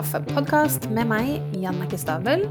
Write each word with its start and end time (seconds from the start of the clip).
kaffepodkast 0.00 0.86
med 0.96 1.10
meg, 1.10 1.26
Janne 1.60 1.84
Stabel, 2.00 2.46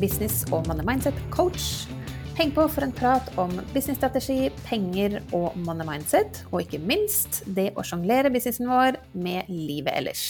business- 0.00 0.46
og 0.48 0.64
money 0.64 0.84
mindset-coach. 0.86 1.90
Heng 2.38 2.54
på 2.56 2.64
for 2.72 2.86
en 2.86 2.94
prat 2.96 3.26
om 3.36 3.50
businessstrategi, 3.74 4.48
penger 4.64 5.18
og 5.36 5.58
money 5.66 5.84
mindset, 5.84 6.46
og 6.52 6.62
ikke 6.62 6.80
minst 6.80 7.42
det 7.58 7.74
å 7.76 7.84
sjonglere 7.84 8.30
businessen 8.32 8.70
vår 8.70 8.96
med 9.12 9.50
livet 9.52 9.92
ellers. 9.92 10.24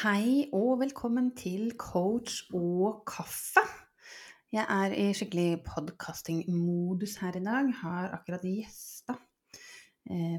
Hei 0.00 0.46
og 0.56 0.78
velkommen 0.80 1.34
til 1.36 1.74
coach 1.76 2.46
og 2.56 3.02
kaffe. 3.04 3.66
Jeg 4.56 4.64
er 4.72 4.96
i 4.96 5.10
skikkelig 5.12 5.60
podkastingmodus 5.68 7.18
her 7.20 7.36
i 7.36 7.44
dag. 7.44 7.68
Har 7.82 8.08
akkurat 8.16 8.46
gjesta 8.48 8.86
eh, 8.86 8.89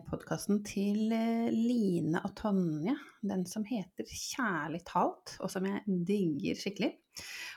podkasten 0.09 0.59
til 0.67 1.11
eh, 1.15 1.47
Line 1.53 2.19
og 2.25 2.33
Tonje. 2.35 2.93
Den 3.23 3.45
som 3.47 3.63
heter 3.63 4.07
Kjærlig 4.07 4.81
talt, 4.87 5.37
og 5.39 5.51
som 5.53 5.65
jeg 5.67 5.81
digger 6.07 6.57
skikkelig. 6.59 6.89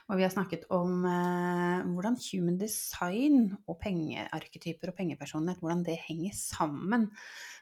Og 0.07 0.19
vi 0.19 0.23
har 0.23 0.31
snakket 0.31 0.63
om 0.75 1.03
eh, 1.09 1.83
hvordan 1.89 2.15
human 2.23 2.59
design 2.61 3.49
og 3.65 3.79
pengearketyper 3.81 4.93
og 4.93 4.97
pengepersonlighet, 4.99 5.59
hvordan 5.59 5.83
det 5.87 5.97
henger 6.05 6.37
sammen. 6.39 7.09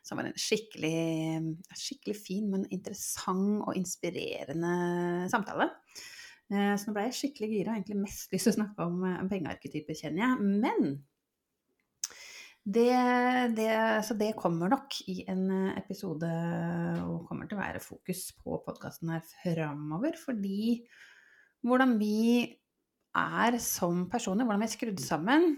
Som 0.05 0.21
var 0.21 0.29
en 0.29 0.37
skikkelig, 0.37 1.55
skikkelig 1.73 2.17
fin, 2.19 2.51
men 2.51 2.67
interessant 2.69 3.63
og 3.63 3.79
inspirerende 3.79 5.31
samtale. 5.33 5.71
Eh, 6.53 6.75
så 6.77 6.91
nå 6.91 6.97
ble 6.97 7.07
jeg 7.07 7.17
skikkelig 7.23 7.49
gira, 7.55 7.79
egentlig 7.79 8.03
mest 8.03 8.29
lyst 8.35 8.51
til 8.51 8.53
å 8.53 8.59
snakke 8.59 8.85
om 8.85 9.01
pengearketyper, 9.33 9.97
kjenner 9.97 10.27
jeg. 10.27 10.53
Men 10.61 10.93
det, 12.63 12.95
det, 13.57 13.71
så 14.07 14.15
det 14.15 14.31
kommer 14.39 14.71
nok 14.71 14.95
i 15.11 15.25
en 15.27 15.49
episode, 15.75 16.29
og 17.03 17.25
kommer 17.27 17.49
til 17.49 17.57
å 17.57 17.63
være 17.63 17.83
fokus 17.83 18.29
på 18.39 18.61
podkasten 18.63 19.11
her 19.11 19.23
framover. 19.27 20.15
Fordi 20.19 20.79
hvordan 21.63 21.97
vi 21.99 22.47
er 23.19 23.59
som 23.61 24.05
personer, 24.11 24.47
hvordan 24.47 24.63
vi 24.63 24.69
er 24.69 24.75
skrudd 24.77 25.03
sammen, 25.03 25.51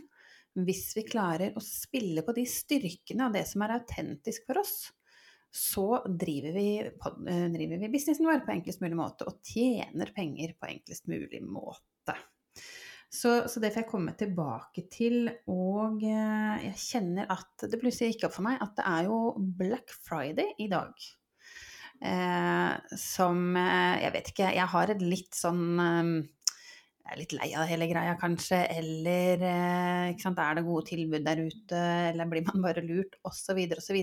hvis 0.66 0.94
vi 0.95 1.06
klarer 1.06 1.56
å 1.56 1.64
spille 1.64 2.23
på 2.26 2.33
de 2.36 2.45
styrkene 2.48 3.28
og 3.28 3.36
det 3.36 3.44
som 3.50 3.64
er 3.66 3.78
autentisk 3.78 4.45
for 4.48 4.64
oss, 4.64 4.76
så 5.56 6.02
driver 6.09 6.56
vi, 6.56 6.70
driver 7.53 7.80
vi 7.80 7.92
businessen 7.92 8.28
vår 8.28 8.42
på 8.44 8.56
enklest 8.58 8.81
mulig 8.83 8.98
måte 9.00 9.28
og 9.30 9.39
tjener 9.45 10.11
penger 10.16 10.56
på 10.59 10.67
enklest 10.73 11.08
mulig 11.11 11.44
måte. 11.45 11.86
Så, 13.16 13.31
så, 13.47 13.61
det 13.63 13.71
får 13.71 13.83
jeg 13.83 13.89
komme 13.91 14.13
tilbake 14.19 14.85
til. 14.91 15.30
Og 15.52 16.02
jeg 16.03 16.73
kjenner 16.81 17.30
at 17.31 17.67
det 17.71 17.80
plutselig 17.81 18.16
gikk 18.16 18.27
opp 18.27 18.35
for 18.38 18.47
meg 18.47 18.63
at 18.63 18.73
det 18.77 18.88
er 18.91 19.08
jo 19.08 19.19
Black 19.59 19.94
Friday 20.05 20.52
i 20.59 20.67
dag. 20.71 20.94
Eh, 22.05 22.95
som 22.99 23.55
Jeg 23.55 24.11
vet 24.17 24.31
ikke, 24.33 24.49
jeg 24.58 24.71
har 24.73 24.91
et 24.91 25.03
litt 25.03 25.38
sånn 25.38 25.77
jeg 27.05 27.13
er 27.13 27.19
litt 27.21 27.33
lei 27.38 27.47
av 27.53 27.67
hele 27.69 27.86
greia, 27.86 28.16
kanskje, 28.17 28.63
eller 28.80 29.43
sant, 30.17 30.39
er 30.41 30.55
det 30.58 30.63
gode 30.66 30.88
tilbud 30.89 31.21
der 31.21 31.43
ute, 31.45 31.81
eller 32.09 32.31
blir 32.31 32.41
man 32.47 32.63
bare 32.66 32.81
lurt, 32.81 33.19
osv., 33.30 33.59
osv. 33.77 33.99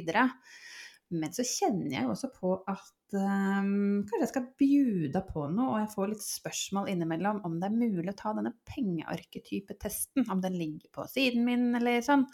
Men 1.13 1.33
så 1.35 1.45
kjenner 1.47 1.93
jeg 1.95 2.09
også 2.09 2.31
på 2.35 2.55
at 2.71 3.17
um, 3.17 4.03
kanskje 4.09 4.21
jeg 4.23 4.31
skal 4.31 4.49
bjuda 4.61 5.23
på 5.29 5.47
noe, 5.53 5.69
og 5.69 5.81
jeg 5.83 5.93
får 5.95 6.13
litt 6.13 6.25
spørsmål 6.25 6.91
innimellom 6.93 7.43
om 7.47 7.59
det 7.61 7.69
er 7.69 7.77
mulig 7.77 8.13
å 8.13 8.19
ta 8.19 8.35
denne 8.37 8.55
pengearketypetesten, 8.71 10.29
om 10.33 10.43
den 10.45 10.57
ligger 10.59 10.93
på 10.95 11.07
siden 11.11 11.45
min 11.49 11.69
eller 11.79 12.01
sånn. 12.07 12.25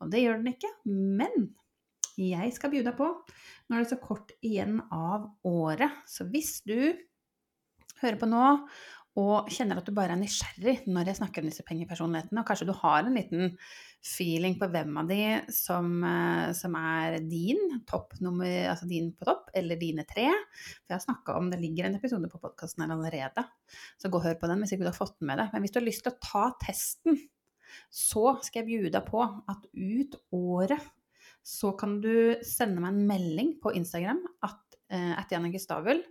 Og 0.00 0.12
det 0.12 0.24
gjør 0.24 0.40
den 0.40 0.54
ikke. 0.54 0.72
Men 0.88 1.52
jeg 2.20 2.52
skal 2.56 2.72
bjuda 2.72 2.92
på. 2.96 3.08
Nå 3.68 3.76
er 3.76 3.84
det 3.84 3.92
så 3.92 4.00
kort 4.02 4.34
igjen 4.44 4.80
av 4.92 5.30
året, 5.48 6.02
så 6.08 6.26
hvis 6.28 6.58
du 6.68 6.76
hører 8.02 8.18
på 8.18 8.28
nå 8.28 8.46
og 9.20 9.48
kjenner 9.52 9.76
at 9.76 9.88
du 9.88 9.92
bare 9.92 10.14
er 10.14 10.20
nysgjerrig 10.20 10.86
når 10.88 11.10
jeg 11.10 11.18
snakker 11.18 11.42
om 11.42 11.48
disse 11.50 11.64
pengepersonlighetene, 11.68 12.40
og 12.40 12.48
kanskje 12.48 12.68
du 12.70 12.72
har 12.78 13.02
en 13.04 13.18
liten 13.18 13.50
feeling 14.02 14.56
på 14.58 14.70
hvem 14.72 14.96
av 15.02 15.10
de 15.10 15.18
som, 15.52 15.90
som 16.56 16.78
er 16.80 17.18
din, 17.28 17.60
nummer, 18.24 18.54
altså 18.70 18.88
din 18.88 19.10
på 19.12 19.28
topp, 19.28 19.50
eller 19.58 19.78
dine 19.78 20.06
tre. 20.08 20.30
For 20.56 20.94
jeg 20.94 20.96
har 20.96 21.04
snakka 21.04 21.36
om 21.38 21.52
Det 21.52 21.60
ligger 21.60 21.90
en 21.90 21.98
episode 22.00 22.32
på 22.32 22.40
podkasten 22.40 22.86
her 22.86 22.96
allerede, 22.96 23.44
så 24.00 24.08
gå 24.08 24.18
og 24.18 24.26
hør 24.26 24.40
på 24.40 24.50
den 24.50 24.64
hvis 24.64 24.74
ikke 24.74 24.88
du 24.88 24.90
har 24.94 24.98
fått 24.98 25.20
den 25.20 25.28
med 25.28 25.42
deg. 25.42 25.52
Men 25.52 25.66
hvis 25.66 25.76
du 25.76 25.78
har 25.82 25.86
lyst 25.90 26.06
til 26.08 26.14
å 26.14 26.22
ta 26.24 26.48
testen, 26.64 27.20
så 27.92 28.38
skal 28.40 28.62
jeg 28.62 28.70
bjude 28.72 28.96
deg 28.96 29.06
på 29.12 29.22
at 29.22 29.68
ut 29.76 30.18
året 30.40 30.90
så 31.42 31.72
kan 31.78 31.98
du 32.02 32.38
sende 32.46 32.82
meg 32.82 32.94
en 32.94 33.06
melding 33.08 33.54
på 33.62 33.74
Instagram 33.76 34.20
at, 34.46 34.60
uh, 34.94 35.14
at 35.18 35.32
Janne 35.32 35.50
Gustavel 35.52 36.02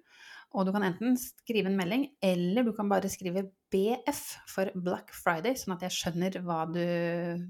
og 0.52 0.68
du 0.68 0.74
kan 0.76 0.84
enten 0.84 1.16
skrive 1.20 1.70
en 1.72 1.78
melding, 1.80 2.10
eller 2.24 2.66
du 2.68 2.74
kan 2.76 2.90
bare 2.92 3.10
skrive 3.12 3.46
BF 3.72 4.22
for 4.52 4.72
Black 4.76 5.14
Friday, 5.16 5.56
sånn 5.56 5.78
at 5.78 5.86
jeg 5.88 5.96
skjønner 5.96 6.38
hva 6.44 6.66
du, 6.68 6.84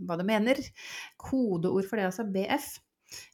hva 0.06 0.18
du 0.20 0.26
mener. 0.28 0.62
Kodeord 1.22 1.88
for 1.90 1.98
det 1.98 2.08
altså, 2.12 2.28
BF. 2.30 2.76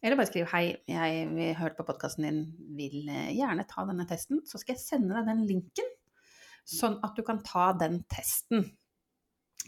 Eller 0.01 0.17
bare 0.17 0.29
skriv 0.31 0.47
'hei, 0.49 0.63
jeg 0.89 1.27
har 1.27 1.59
hørt 1.59 1.77
på 1.77 1.85
podkasten 1.85 2.25
din, 2.25 2.39
vil 2.79 3.11
eh, 3.13 3.35
gjerne 3.37 3.67
ta 3.69 3.83
denne 3.85 4.07
testen'. 4.09 4.41
Så 4.47 4.61
skal 4.61 4.73
jeg 4.73 4.85
sende 4.85 5.13
deg 5.13 5.27
den 5.29 5.43
linken, 5.51 5.91
sånn 6.65 6.97
at 7.05 7.19
du 7.19 7.21
kan 7.27 7.43
ta 7.45 7.69
den 7.77 7.99
testen. 8.09 8.65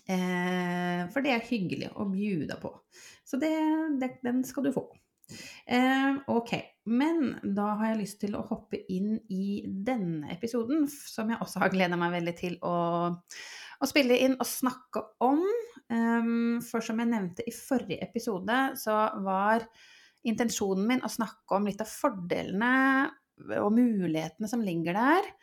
Eh, 0.10 1.04
for 1.14 1.22
det 1.22 1.36
er 1.36 1.46
hyggelig 1.46 1.92
å 1.94 2.08
bjuda 2.10 2.58
på. 2.64 2.72
Så 3.28 3.38
det, 3.42 3.52
det, 4.02 4.16
den 4.26 4.42
skal 4.48 4.66
du 4.66 4.74
få. 4.74 4.88
Eh, 5.66 6.18
ok, 6.28 6.54
men 6.90 7.36
da 7.44 7.74
har 7.80 7.92
jeg 7.92 8.02
lyst 8.02 8.20
til 8.24 8.36
å 8.38 8.46
hoppe 8.50 8.82
inn 8.92 9.16
i 9.30 9.62
denne 9.66 10.32
episoden, 10.34 10.88
som 10.90 11.30
jeg 11.30 11.42
også 11.44 11.64
har 11.64 11.74
gleda 11.74 12.00
meg 12.00 12.16
veldig 12.18 12.36
til 12.40 12.58
å, 12.66 12.76
å, 13.14 13.90
spille 13.90 14.18
inn 14.26 14.38
og 14.40 14.50
snakke 14.50 15.06
om. 15.26 15.46
Um, 15.90 16.60
for 16.66 16.86
som 16.86 17.00
jeg 17.02 17.10
nevnte 17.10 17.46
i 17.50 17.54
forrige 17.56 18.06
episode, 18.06 18.60
så 18.78 18.98
var 19.26 19.66
intensjonen 20.28 20.86
min 20.90 21.06
å 21.06 21.12
snakke 21.12 21.58
om 21.58 21.70
litt 21.70 21.82
av 21.82 21.90
fordelene 21.90 22.74
og 23.62 23.72
mulighetene 23.72 24.50
som 24.52 24.64
ligger 24.66 24.98
der. 24.98 25.34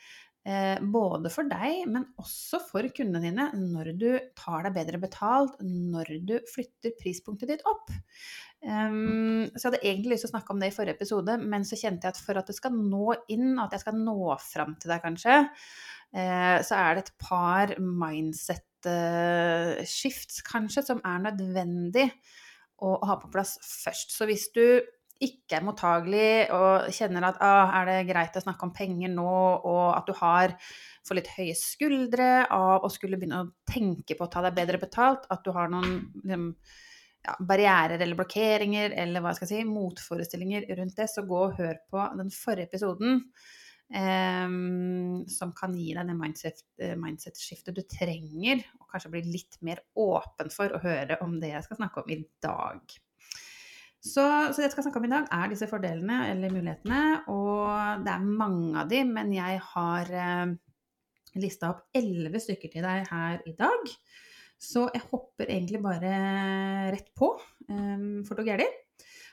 Eh, 0.47 0.79
både 0.79 1.31
for 1.35 1.49
deg, 1.51 1.89
men 1.91 2.05
også 2.23 2.61
for 2.69 2.87
kundene 2.95 3.25
dine, 3.25 3.49
når 3.59 3.89
du 3.99 4.11
tar 4.39 4.63
deg 4.63 4.77
bedre 4.77 5.01
betalt, 5.03 5.57
når 5.59 6.13
du 6.29 6.37
flytter 6.53 6.95
prispunktet 7.01 7.51
ditt 7.51 7.65
opp. 7.67 7.91
Um, 8.65 9.53
så 9.53 9.61
jeg 9.61 9.69
hadde 9.69 9.85
egentlig 9.85 10.11
lyst 10.15 10.23
til 10.25 10.31
å 10.31 10.35
snakke 10.35 10.53
om 10.55 10.61
det 10.63 10.69
i 10.71 10.75
forrige 10.75 10.97
episode, 10.97 11.33
men 11.39 11.63
så 11.69 11.75
kjente 11.79 12.05
jeg 12.07 12.13
at 12.15 12.25
for 12.25 12.35
at 12.41 12.49
det 12.49 12.57
skal 12.57 12.73
nå 12.75 13.07
inn, 13.33 13.51
at 13.63 13.73
jeg 13.77 13.83
skal 13.85 13.97
nå 14.01 14.21
fram 14.43 14.73
til 14.81 14.91
deg 14.91 15.01
kanskje, 15.05 15.35
uh, 16.17 16.59
så 16.67 16.73
er 16.81 16.91
det 16.97 17.03
et 17.05 17.19
par 17.21 17.67
mindset-skifts 17.79 20.37
uh, 20.41 20.47
kanskje 20.49 20.81
som 20.89 20.99
er 21.05 21.19
nødvendig 21.29 22.07
å, 22.81 22.97
å, 22.97 23.05
ha 23.07 23.15
på 23.21 23.33
plass 23.33 23.53
først. 23.85 24.09
Så 24.17 24.23
hvis 24.29 24.47
du 24.57 24.67
ikke 25.23 25.57
er 25.57 25.65
mottagelig 25.65 26.53
og 26.53 26.91
kjenner 26.93 27.31
at 27.31 27.39
ah, 27.45 27.73
er 27.79 27.89
det 27.89 28.09
greit 28.11 28.37
å 28.37 28.43
snakke 28.45 28.67
om 28.67 28.75
penger 28.77 29.13
nå, 29.13 29.37
og 29.65 29.87
at 29.95 30.09
du 30.09 30.13
har 30.19 30.57
for 31.07 31.17
litt 31.17 31.31
høye 31.37 31.55
skuldre 31.57 32.45
av 32.53 32.85
å 32.85 32.91
skulle 32.93 33.19
begynne 33.21 33.45
å 33.45 33.53
tenke 33.69 34.17
på 34.17 34.27
å 34.27 34.33
ta 34.33 34.43
deg 34.45 34.57
bedre 34.59 34.81
betalt, 34.83 35.29
at 35.33 35.45
du 35.47 35.55
har 35.57 35.73
noen 35.73 36.03
liksom, 36.21 36.51
ja, 37.27 37.35
barrierer 37.43 37.99
eller 37.99 38.19
blokkeringer 38.19 38.95
eller 39.03 39.25
hva 39.25 39.35
skal 39.35 39.49
jeg 39.49 39.65
si, 39.65 39.69
motforestillinger 39.69 40.69
rundt 40.79 40.99
det, 40.99 41.09
så 41.11 41.27
gå 41.27 41.39
og 41.49 41.57
hør 41.59 41.79
på 41.91 42.09
den 42.21 42.33
forrige 42.35 42.71
episoden. 42.71 43.23
Um, 43.87 45.21
som 45.31 45.53
kan 45.55 45.71
gi 45.79 45.93
deg 45.95 46.09
det 46.09 46.15
mindset-skiftet 46.19 46.97
mindset 46.99 47.69
du 47.77 47.85
trenger, 47.87 48.65
og 48.81 48.89
kanskje 48.91 49.13
bli 49.13 49.21
litt 49.29 49.61
mer 49.63 49.79
åpen 50.03 50.51
for 50.51 50.75
å 50.75 50.81
høre 50.83 51.21
om 51.23 51.37
det 51.39 51.53
jeg 51.53 51.67
skal 51.69 51.79
snakke 51.79 52.03
om 52.03 52.11
i 52.11 52.19
dag. 52.43 52.97
Så, 54.07 54.23
så, 54.23 54.59
det 54.59 54.67
jeg 54.67 54.75
skal 54.75 54.87
snakke 54.87 55.01
om 55.01 55.07
i 55.07 55.13
dag, 55.13 55.31
er 55.35 55.51
disse 55.51 55.69
fordelene 55.71 56.19
eller 56.33 56.55
mulighetene. 56.55 57.03
Og 57.33 58.05
det 58.07 58.13
er 58.13 58.27
mange 58.43 58.83
av 58.83 58.91
de, 58.91 59.03
men 59.07 59.33
jeg 59.35 59.63
har 59.73 60.13
eh, 60.15 60.55
lista 61.43 61.73
opp 61.73 61.97
elleve 61.97 62.43
stykker 62.43 62.75
til 62.75 62.87
deg 62.87 63.07
her 63.11 63.43
i 63.47 63.55
dag. 63.59 63.91
Så 64.57 64.87
jeg 64.95 65.05
hopper 65.11 65.51
egentlig 65.53 65.83
bare 65.85 66.15
rett 66.95 67.13
på, 67.17 67.35
um, 67.69 68.25
for 68.27 68.41
og 68.41 68.49
gæli. 68.49 68.67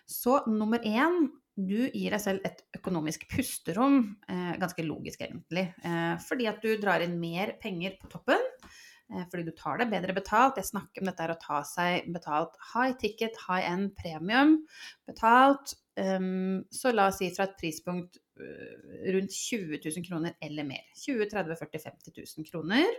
Så 0.09 0.41
nummer 0.51 0.83
én 0.83 1.29
du 1.53 1.85
gir 1.93 2.13
deg 2.13 2.21
selv 2.21 2.45
et 2.47 2.63
økonomisk 2.79 3.27
pusterom. 3.29 3.99
Eh, 4.25 4.55
ganske 4.61 4.85
logisk, 4.85 5.21
egentlig. 5.21 5.67
Eh, 5.85 6.15
fordi 6.25 6.47
at 6.49 6.63
du 6.63 6.73
drar 6.81 7.03
inn 7.05 7.19
mer 7.21 7.53
penger 7.61 7.99
på 8.01 8.09
toppen. 8.09 8.41
Eh, 9.13 9.25
fordi 9.29 9.45
du 9.45 9.53
tar 9.55 9.77
deg 9.77 9.91
bedre 9.91 10.15
betalt. 10.17 10.57
Jeg 10.57 10.71
snakker 10.71 11.03
om 11.03 11.11
dette 11.11 11.29
å 11.29 11.39
ta 11.41 11.61
seg 11.67 12.09
betalt 12.15 12.57
high 12.73 12.97
ticket, 12.97 13.37
high 13.45 13.69
end, 13.69 13.93
premium 13.99 14.63
betalt. 15.05 15.75
Um, 15.93 16.63
så 16.73 16.89
la 16.89 17.11
oss 17.11 17.19
si 17.21 17.27
fra 17.35 17.45
et 17.45 17.59
prispunkt 17.59 18.17
uh, 18.41 19.11
rundt 19.13 19.29
20 19.29 19.77
000 19.77 20.05
kroner 20.07 20.33
eller 20.41 20.65
mer. 20.65 20.87
20 20.97 21.29
30 21.29 21.59
40 21.59 21.83
50 21.85 22.15
000 22.17 22.47
kroner. 22.49 22.89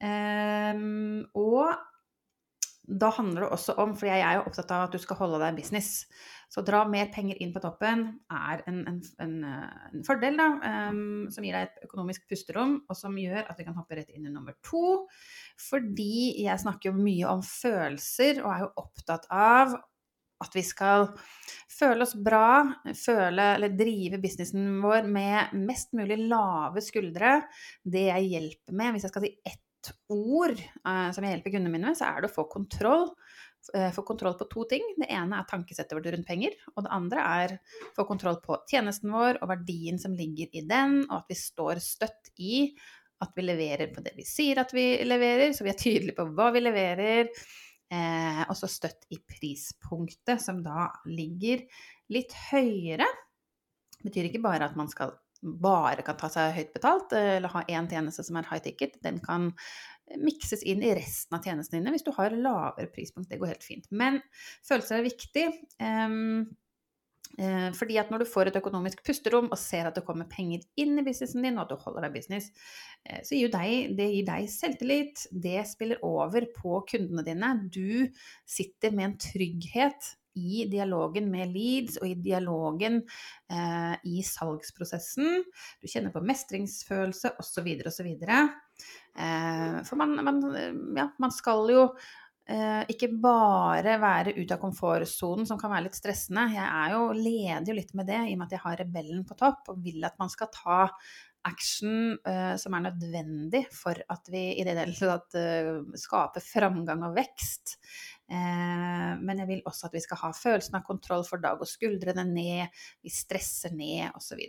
Um, 0.00 1.26
og 1.36 1.76
da 2.90 3.10
handler 3.14 3.44
det 3.44 3.50
også 3.54 3.76
om, 3.78 3.92
for 3.98 4.08
jeg 4.08 4.22
er 4.24 4.38
jo 4.38 4.46
opptatt 4.48 4.72
av 4.74 4.86
at 4.86 4.94
du 4.94 4.98
skal 5.02 5.18
holde 5.20 5.38
deg 5.42 5.58
business, 5.60 6.06
så 6.50 6.64
dra 6.66 6.80
mer 6.90 7.10
penger 7.14 7.38
inn 7.38 7.52
på 7.54 7.62
toppen 7.62 8.02
er 8.34 8.64
en, 8.66 8.80
en, 8.90 8.96
en, 9.22 9.36
en 9.46 10.06
fordel, 10.06 10.40
da, 10.40 10.48
um, 10.88 11.28
som 11.30 11.46
gir 11.46 11.54
deg 11.54 11.68
et 11.68 11.86
økonomisk 11.86 12.26
pusterom, 12.30 12.80
og 12.90 12.98
som 12.98 13.14
gjør 13.20 13.44
at 13.44 13.60
vi 13.60 13.68
kan 13.68 13.78
hoppe 13.78 14.00
rett 14.00 14.10
inn 14.10 14.26
i 14.26 14.32
nummer 14.32 14.56
to. 14.66 15.04
Fordi 15.68 16.42
jeg 16.42 16.64
snakker 16.64 16.90
jo 16.90 16.98
mye 16.98 17.30
om 17.30 17.44
følelser, 17.46 18.42
og 18.42 18.50
er 18.56 18.66
jo 18.66 18.74
opptatt 18.82 19.30
av 19.30 19.78
at 20.40 20.54
vi 20.56 20.62
skal 20.64 21.10
føle 21.68 22.04
oss 22.06 22.14
bra, 22.16 22.64
føle 22.96 23.50
eller 23.58 23.76
drive 23.76 24.18
businessen 24.22 24.78
vår 24.82 25.04
med 25.04 25.52
mest 25.68 25.92
mulig 25.96 26.16
lave 26.24 26.82
skuldre. 26.84 27.42
Det 27.84 28.06
jeg 28.08 28.30
hjelper 28.32 28.78
med, 28.80 28.94
hvis 28.94 29.06
jeg 29.06 29.12
skal 29.12 29.26
si 29.26 29.34
ett 29.44 29.60
ord 30.12 30.58
eh, 30.58 31.08
som 31.14 31.24
jeg 31.24 31.36
hjelper 31.36 31.54
kundene 31.54 31.72
mine 31.72 31.90
med, 31.90 31.98
så 31.98 32.10
er 32.10 32.20
det 32.20 32.30
å 32.30 32.34
få 32.34 32.44
kontroll. 32.52 33.08
Eh, 33.76 33.88
få 33.94 34.04
kontroll 34.08 34.36
på 34.40 34.48
to 34.52 34.66
ting. 34.70 34.84
Det 35.00 35.08
ene 35.12 35.40
er 35.40 35.48
tankesettet 35.48 35.96
vårt 35.96 36.10
rundt 36.12 36.28
penger. 36.28 36.56
Og 36.74 36.84
det 36.86 36.94
andre 36.96 37.26
er 37.40 37.56
få 37.96 38.06
kontroll 38.08 38.40
på 38.44 38.60
tjenesten 38.70 39.12
vår 39.14 39.40
og 39.40 39.52
verdien 39.52 40.00
som 40.00 40.16
ligger 40.16 40.52
i 40.52 40.64
den, 40.68 41.02
og 41.08 41.22
at 41.22 41.32
vi 41.32 41.40
står 41.40 41.82
støtt 41.84 42.32
i 42.40 42.66
at 43.20 43.34
vi 43.36 43.44
leverer 43.44 43.90
på 43.92 44.00
det 44.00 44.14
vi 44.16 44.24
sier 44.24 44.62
at 44.62 44.70
vi 44.72 44.94
leverer, 45.04 45.50
så 45.52 45.66
vi 45.66 45.74
er 45.74 45.76
tydelige 45.76 46.16
på 46.16 46.24
hva 46.32 46.46
vi 46.54 46.62
leverer 46.62 47.28
Eh, 47.90 48.42
og 48.46 48.54
så 48.54 48.68
støtt 48.70 49.08
i 49.10 49.18
prispunktet, 49.18 50.38
som 50.38 50.60
da 50.62 50.86
ligger 51.10 51.64
litt 52.14 52.34
høyere. 52.52 53.08
Det 53.96 54.06
betyr 54.06 54.28
ikke 54.28 54.44
bare 54.44 54.68
at 54.70 54.76
man 54.78 54.90
skal 54.90 55.16
bare 55.42 56.04
kan 56.06 56.18
ta 56.20 56.28
seg 56.32 56.54
høyt 56.56 56.72
betalt, 56.74 57.12
eh, 57.16 57.36
eller 57.38 57.52
ha 57.54 57.64
én 57.68 57.88
tjeneste 57.90 58.24
som 58.26 58.38
er 58.40 58.48
high 58.50 58.62
ticket. 58.64 59.00
Den 59.04 59.20
kan 59.24 59.50
mikses 60.18 60.64
inn 60.66 60.82
i 60.82 60.94
resten 60.98 61.36
av 61.38 61.44
tjenestene 61.46 61.78
dine 61.78 61.92
hvis 61.94 62.04
du 62.06 62.10
har 62.16 62.34
lavere 62.34 62.90
prispunkt. 62.90 63.30
Det 63.30 63.38
går 63.38 63.54
helt 63.54 63.66
fint. 63.66 63.86
Men 63.94 64.18
følelser 64.66 64.98
er 64.98 65.06
viktig. 65.06 65.46
Um, 65.78 66.50
Eh, 67.38 67.70
fordi 67.78 67.96
at 68.00 68.10
når 68.10 68.24
du 68.24 68.28
får 68.28 68.50
et 68.50 68.58
økonomisk 68.58 69.04
pusterom 69.06 69.50
og 69.52 69.58
ser 69.60 69.86
at 69.86 69.94
det 69.96 70.02
kommer 70.06 70.26
penger 70.30 70.64
inn 70.80 70.98
i 70.98 71.04
businessen 71.06 71.44
din, 71.46 71.58
og 71.58 71.64
at 71.64 71.72
du 71.72 71.84
holder 71.84 72.06
deg 72.06 72.16
business, 72.18 72.50
eh, 73.06 73.20
så 73.24 73.38
gir 73.38 73.52
deg, 73.52 73.94
det 73.98 74.08
gir 74.10 74.26
deg 74.26 74.48
selvtillit. 74.50 75.26
Det 75.30 75.60
spiller 75.70 76.02
over 76.06 76.48
på 76.56 76.80
kundene 76.90 77.24
dine. 77.26 77.52
Du 77.70 78.08
sitter 78.44 78.96
med 78.96 79.06
en 79.06 79.18
trygghet 79.22 80.14
i 80.38 80.64
dialogen 80.70 81.30
med 81.32 81.52
leads 81.54 81.98
og 82.00 82.08
i 82.08 82.14
dialogen 82.14 83.00
eh, 83.50 83.94
i 84.06 84.22
salgsprosessen. 84.26 85.44
Du 85.80 85.90
kjenner 85.90 86.14
på 86.14 86.22
mestringsfølelse 86.24 87.34
osv. 87.42 87.70
osv. 87.90 88.10
Eh, 88.10 89.78
for 89.86 90.00
man, 90.00 90.18
man, 90.24 90.42
ja, 90.96 91.10
man 91.18 91.34
skal 91.34 91.72
jo 91.74 91.86
Eh, 92.50 92.82
ikke 92.90 93.12
bare 93.22 93.94
være 94.02 94.32
ute 94.34 94.56
av 94.56 94.58
komfortsonen, 94.58 95.46
som 95.46 95.58
kan 95.60 95.70
være 95.70 95.86
litt 95.86 95.98
stressende. 95.98 96.48
Jeg 96.56 96.66
er 96.66 96.94
jo, 96.96 97.02
jo 97.68 97.76
litt 97.76 97.92
med 97.94 98.08
det, 98.10 98.22
i 98.26 98.34
og 98.34 98.40
med 98.40 98.48
at 98.48 98.54
jeg 98.56 98.64
har 98.64 98.80
rebellen 98.80 99.26
på 99.28 99.36
topp 99.38 99.70
og 99.70 99.84
vil 99.84 100.02
at 100.08 100.16
man 100.18 100.32
skal 100.32 100.50
ta 100.54 100.80
action 101.46 102.18
uh, 102.26 102.56
som 102.60 102.74
er 102.76 102.82
nødvendig 102.84 103.62
for 103.72 103.96
at 104.12 104.26
vi 104.28 104.42
i 104.60 104.64
det 104.66 104.74
hele 104.76 104.92
tatt 104.98 105.38
uh, 105.38 105.94
skaper 105.96 106.42
framgang 106.44 107.06
og 107.06 107.14
vekst. 107.16 107.78
Uh, 108.30 109.18
men 109.20 109.42
jeg 109.42 109.48
vil 109.48 109.62
også 109.66 109.88
at 109.88 109.96
vi 109.98 110.04
skal 110.04 110.20
ha 110.22 110.32
følelsen 110.36 110.78
av 110.78 110.84
kontroll, 110.86 111.24
for 111.26 111.42
da 111.42 111.56
går 111.58 111.68
skuldrene 111.68 112.26
ned, 112.30 112.82
vi 113.02 113.12
stresser 113.14 113.74
ned 113.74 114.14
osv. 114.14 114.42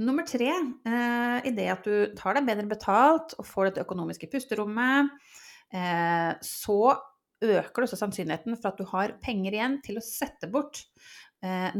Nummer 0.00 0.24
tre, 0.24 0.48
i 1.44 1.50
det 1.52 1.66
at 1.68 1.84
du 1.84 2.12
tar 2.16 2.38
deg 2.38 2.46
bedre 2.46 2.68
betalt 2.70 3.34
og 3.36 3.44
får 3.44 3.68
dette 3.68 3.82
økonomiske 3.84 4.30
pusterommet, 4.32 5.10
Eh, 5.70 6.32
så 6.42 6.80
øker 7.40 7.82
det 7.82 7.86
også 7.86 7.98
sannsynligheten 8.00 8.56
for 8.58 8.72
at 8.72 8.80
du 8.80 8.88
har 8.90 9.14
penger 9.22 9.54
igjen 9.54 9.78
til 9.84 10.00
å 10.00 10.04
sette 10.04 10.50
bort 10.50 10.82
eh, 10.82 11.29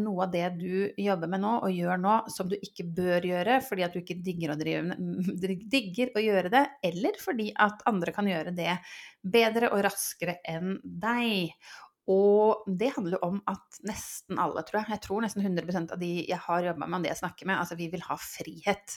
noe 0.01 0.25
av 0.25 0.31
det 0.33 0.47
du 0.57 0.95
jobber 0.97 1.29
med 1.29 1.43
nå 1.43 1.51
og 1.67 1.75
gjør 1.75 1.99
nå 2.01 2.15
som 2.33 2.49
du 2.49 2.55
ikke 2.57 2.87
bør 2.97 3.27
gjøre 3.29 3.59
fordi 3.67 3.85
at 3.85 3.93
du 3.93 4.01
ikke 4.01 4.17
digger 4.25 4.55
å, 4.55 4.57
drive, 4.57 4.97
digger 5.75 6.15
å 6.17 6.23
gjøre 6.25 6.53
det, 6.55 6.65
eller 6.89 7.21
fordi 7.21 7.51
at 7.61 7.85
andre 7.91 8.15
kan 8.17 8.31
gjøre 8.31 8.55
det 8.57 8.79
bedre 9.21 9.69
og 9.75 9.85
raskere 9.85 10.39
enn 10.49 10.79
deg. 10.81 11.53
Og 12.11 12.65
det 12.67 12.91
handler 12.97 13.23
om 13.23 13.37
at 13.51 13.79
nesten 13.87 14.39
alle, 14.41 14.63
tror 14.67 14.81
jeg, 14.81 14.91
jeg 14.97 15.03
tror 15.05 15.23
nesten 15.23 15.45
100% 15.45 15.93
av 15.95 16.01
de 16.01 16.09
jeg 16.27 16.39
har 16.47 16.65
jobba 16.65 16.89
med, 16.89 16.97
og 16.99 17.05
de 17.05 17.11
jeg 17.13 17.21
snakker 17.21 17.47
med, 17.47 17.61
altså 17.61 17.77
vi 17.79 17.87
vil 17.93 18.03
ha 18.07 18.17
frihet. 18.19 18.97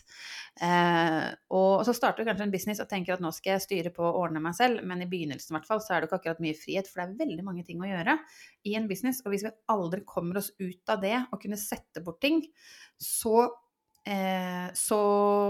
Eh, 0.65 1.27
og 1.54 1.83
så 1.86 1.94
starter 1.94 2.24
du 2.24 2.30
kanskje 2.30 2.48
en 2.48 2.54
business 2.54 2.81
og 2.81 2.89
tenker 2.89 3.15
at 3.15 3.24
nå 3.24 3.30
skal 3.36 3.57
jeg 3.57 3.65
styre 3.68 3.94
på 3.94 4.06
å 4.07 4.15
ordne 4.24 4.42
meg 4.44 4.57
selv, 4.57 4.81
men 4.89 5.04
i 5.06 5.10
begynnelsen 5.10 5.54
i 5.54 5.57
hvert 5.60 5.69
fall 5.69 5.83
så 5.83 5.94
er 5.94 6.01
det 6.01 6.10
ikke 6.10 6.21
akkurat 6.21 6.44
mye 6.45 6.57
frihet, 6.57 6.89
for 6.89 7.01
det 7.01 7.06
er 7.06 7.25
veldig 7.25 7.48
mange 7.50 7.65
ting 7.68 7.83
å 7.83 7.89
gjøre 7.92 8.18
i 8.71 8.77
en 8.80 8.89
business. 8.89 9.21
Og 9.25 9.36
hvis 9.36 9.45
vi 9.45 9.54
aldri 9.74 10.01
kommer 10.10 10.42
oss 10.42 10.54
ut 10.57 10.95
av 10.95 11.04
det 11.04 11.18
og 11.30 11.42
kunne 11.44 11.60
sette 11.62 12.01
bort 12.06 12.21
ting, 12.24 12.42
så, 12.98 13.45
eh, 14.07 14.71
så, 14.74 15.04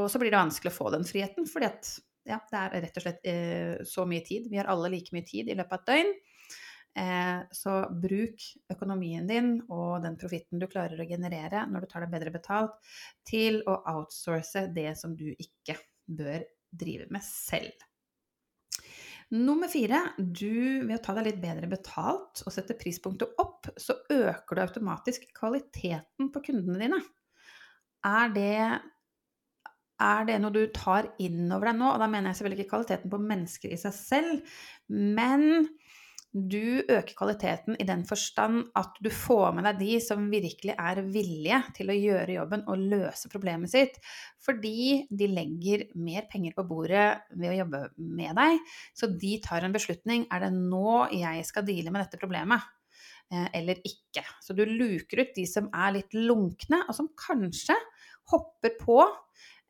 så 0.10 0.20
blir 0.20 0.34
det 0.34 0.42
vanskelig 0.42 0.74
å 0.74 0.80
få 0.82 0.92
den 0.98 1.08
friheten. 1.08 1.48
fordi 1.48 1.72
at 1.72 1.96
ja, 2.24 2.38
det 2.50 2.60
er 2.60 2.78
rett 2.86 3.00
og 3.00 3.04
slett 3.04 3.26
eh, 3.28 3.82
så 3.88 4.06
mye 4.08 4.24
tid. 4.26 4.48
Vi 4.52 4.60
har 4.60 4.70
alle 4.72 4.92
like 4.94 5.16
mye 5.16 5.28
tid 5.28 5.50
i 5.52 5.58
løpet 5.60 5.76
av 5.76 5.82
et 5.82 5.90
døgn. 5.92 6.14
Eh, 6.94 7.40
så 7.52 7.78
bruk 7.90 8.44
økonomien 8.70 9.26
din 9.26 9.56
og 9.66 10.04
den 10.04 10.18
profitten 10.22 10.62
du 10.62 10.68
klarer 10.70 11.00
å 11.02 11.08
generere 11.10 11.64
når 11.72 11.86
du 11.86 11.90
tar 11.90 12.06
deg 12.06 12.14
bedre 12.14 12.34
betalt, 12.36 12.76
til 13.26 13.64
å 13.66 13.80
outsource 13.96 14.68
det 14.76 14.92
som 15.00 15.16
du 15.18 15.32
ikke 15.34 15.80
bør 16.06 16.46
drive 16.70 17.10
med 17.14 17.26
selv. 17.26 17.90
Nummer 19.34 19.70
fire, 19.72 20.04
du, 20.18 20.84
ved 20.86 21.00
å 21.00 21.02
ta 21.02 21.16
deg 21.18 21.32
litt 21.32 21.42
bedre 21.42 21.66
betalt 21.72 22.44
og 22.44 22.54
sette 22.54 22.76
prispunktet 22.78 23.34
opp, 23.42 23.66
så 23.82 23.96
øker 24.14 24.54
du 24.54 24.62
automatisk 24.62 25.26
kvaliteten 25.34 26.30
på 26.30 26.44
kundene 26.52 26.82
dine. 26.84 27.00
Er 28.06 28.34
det, 28.36 28.60
er 30.06 30.28
det 30.30 30.38
noe 30.44 30.54
du 30.54 30.68
tar 30.76 31.10
inn 31.24 31.48
over 31.48 31.72
deg 31.72 31.80
nå? 31.80 31.96
Og 31.96 32.04
da 32.04 32.10
mener 32.12 32.30
jeg 32.30 32.42
selvfølgelig 32.42 32.62
ikke 32.62 32.74
kvaliteten 32.76 33.14
på 33.16 33.22
mennesker 33.32 33.74
i 33.74 33.82
seg 33.82 33.98
selv, 33.98 34.56
men 34.92 35.66
du 36.34 36.82
øker 36.82 37.14
kvaliteten 37.14 37.76
i 37.78 37.86
den 37.86 38.02
forstand 38.10 38.72
at 38.80 38.96
du 39.06 39.10
får 39.14 39.52
med 39.54 39.68
deg 39.68 39.82
de 39.84 39.98
som 40.02 40.26
virkelig 40.32 40.74
er 40.74 41.02
villige 41.06 41.60
til 41.78 41.92
å 41.94 41.98
gjøre 41.98 42.38
jobben 42.40 42.64
og 42.66 42.86
løse 42.94 43.30
problemet 43.30 43.70
sitt. 43.70 44.00
Fordi 44.42 45.04
de 45.14 45.30
legger 45.30 45.86
mer 45.94 46.26
penger 46.32 46.56
på 46.58 46.66
bordet 46.70 47.06
ved 47.38 47.52
å 47.52 47.58
jobbe 47.62 47.84
med 48.02 48.34
deg. 48.40 48.64
Så 48.98 49.12
de 49.14 49.36
tar 49.46 49.68
en 49.68 49.76
beslutning. 49.76 50.26
Er 50.34 50.48
det 50.48 50.54
nå 50.58 51.04
jeg 51.14 51.46
skal 51.46 51.68
deale 51.70 51.94
med 51.94 52.08
dette 52.08 52.22
problemet? 52.22 52.66
Eh, 53.30 53.48
eller 53.60 53.80
ikke. 53.86 54.26
Så 54.42 54.58
du 54.58 54.66
luker 54.66 55.24
ut 55.24 55.38
de 55.38 55.46
som 55.50 55.70
er 55.70 56.00
litt 56.00 56.18
lunkne, 56.18 56.84
og 56.88 56.98
som 56.98 57.14
kanskje 57.18 57.78
hopper 58.34 58.74
på 58.82 59.00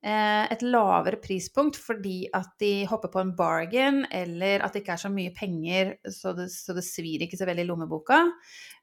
et 0.03 0.63
lavere 0.65 1.15
prispunkt 1.23 1.77
fordi 1.79 2.25
at 2.35 2.49
de 2.59 2.83
hopper 2.89 3.11
på 3.13 3.21
en 3.21 3.29
bargain, 3.37 4.01
eller 4.11 4.59
at 4.65 4.75
det 4.75 4.81
ikke 4.81 4.97
er 4.97 5.03
så 5.05 5.11
mye 5.13 5.31
penger, 5.35 5.93
så 6.11 6.33
det, 6.35 6.49
så 6.51 6.75
det 6.75 6.83
svir 6.83 7.23
ikke 7.23 7.39
så 7.39 7.47
veldig 7.47 7.63
i 7.63 7.69
lommeboka. 7.69 8.19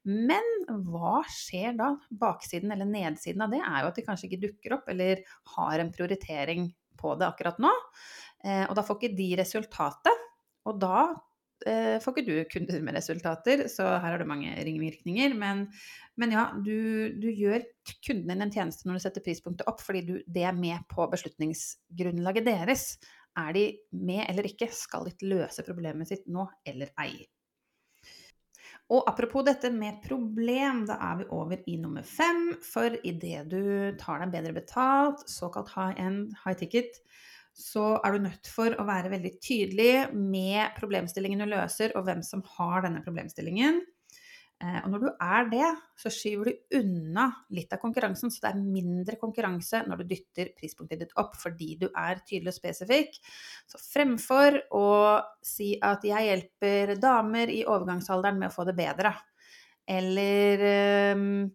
Men 0.09 0.47
hva 0.87 1.21
skjer 1.29 1.77
da? 1.77 1.93
Baksiden 2.23 2.73
eller 2.73 2.89
nedsiden 2.89 3.45
av 3.45 3.53
det 3.53 3.61
er 3.61 3.83
jo 3.83 3.91
at 3.91 4.00
de 4.00 4.07
kanskje 4.07 4.31
ikke 4.31 4.43
dukker 4.47 4.79
opp, 4.79 4.89
eller 4.93 5.21
har 5.57 5.83
en 5.83 5.93
prioritering 5.93 6.71
på 7.00 7.15
det 7.21 7.29
akkurat 7.29 7.61
nå. 7.62 7.73
Eh, 8.45 8.65
og 8.69 8.77
da 8.77 8.85
får 8.85 9.00
ikke 9.00 9.19
de 9.19 9.29
resultatet. 9.41 10.27
Og 10.69 10.81
da 10.81 10.97
eh, 11.09 11.19
får 11.64 12.14
ikke 12.14 12.26
du 12.26 12.37
kunder 12.52 12.85
med 12.85 12.97
resultater, 12.97 13.67
så 13.69 13.85
her 14.00 14.14
har 14.14 14.21
du 14.21 14.29
mange 14.29 14.55
ringvirkninger. 14.64 15.35
Men 15.37 15.67
men 16.21 16.35
ja, 16.35 16.50
du, 16.52 16.76
du, 17.17 17.31
gjør 17.33 17.64
kunden 18.05 18.29
din 18.29 18.45
en 18.45 18.52
tjeneste 18.52 18.88
når 18.88 18.99
du 18.99 19.05
setter 19.07 19.25
prispunktet 19.25 19.69
opp, 19.71 19.81
fordi 19.81 20.02
du, 20.05 20.14
det 20.29 20.45
er 20.45 20.57
med 20.57 20.85
på 20.90 21.07
beslutningsgrunnlaget 21.09 22.45
deres. 22.49 22.85
Er 23.40 23.55
de 23.57 23.64
med 23.97 24.26
eller 24.26 24.49
ikke? 24.50 24.69
Skal 24.75 25.09
de 25.09 25.31
løse 25.31 25.64
problemet 25.64 26.11
sitt 26.11 26.26
nå 26.29 26.45
eller 26.69 26.93
ei? 27.00 27.25
Og 28.90 29.07
apropos 29.07 29.47
dette 29.47 29.71
med 29.73 30.02
problem, 30.02 30.83
da 30.88 30.97
er 31.09 31.21
vi 31.21 31.29
over 31.33 31.62
i 31.71 31.76
nummer 31.81 32.05
fem. 32.05 32.50
For 32.67 32.99
idet 33.07 33.47
du 33.52 33.62
tar 34.00 34.25
deg 34.25 34.35
bedre 34.35 34.57
betalt, 34.57 35.23
såkalt 35.31 35.71
high 35.76 35.95
end, 36.02 36.35
high 36.43 36.59
ticket, 36.59 36.99
så 37.57 37.95
er 38.04 38.14
du 38.14 38.26
nødt 38.26 38.50
for 38.50 38.75
å 38.78 38.87
være 38.88 39.12
veldig 39.12 39.33
tydelig 39.42 39.95
med 40.14 40.76
problemstillingen 40.78 41.42
du 41.45 41.50
løser, 41.50 41.95
og 41.97 42.07
hvem 42.07 42.23
som 42.26 42.45
har 42.57 42.87
denne 42.87 43.02
problemstillingen. 43.04 43.83
Eh, 44.61 44.76
og 44.85 44.90
når 44.92 45.04
du 45.04 45.09
er 45.25 45.47
det, 45.49 45.69
så 45.97 46.12
skyver 46.12 46.50
du 46.50 46.80
unna 46.80 47.26
litt 47.57 47.71
av 47.73 47.80
konkurransen, 47.80 48.33
så 48.33 48.42
det 48.45 48.50
er 48.50 48.61
mindre 48.61 49.16
konkurranse 49.21 49.80
når 49.88 50.02
du 50.02 50.11
dytter 50.11 50.50
prispunktet 50.57 51.00
ditt 51.00 51.14
opp 51.21 51.38
fordi 51.40 51.78
du 51.80 51.87
er 51.88 52.21
tydelig 52.26 52.52
og 52.52 52.59
spesifikk. 52.59 53.16
Så 53.71 53.80
fremfor 53.80 54.61
å 54.76 54.90
si 55.40 55.73
at 55.80 56.04
'jeg 56.04 56.28
hjelper 56.28 57.00
damer 57.00 57.49
i 57.49 57.64
overgangsalderen 57.64 58.38
med 58.38 58.50
å 58.50 58.54
få 58.54 58.66
det 58.69 58.76
bedre', 58.76 59.16
eller 59.88 60.59
ehm, 60.61 61.50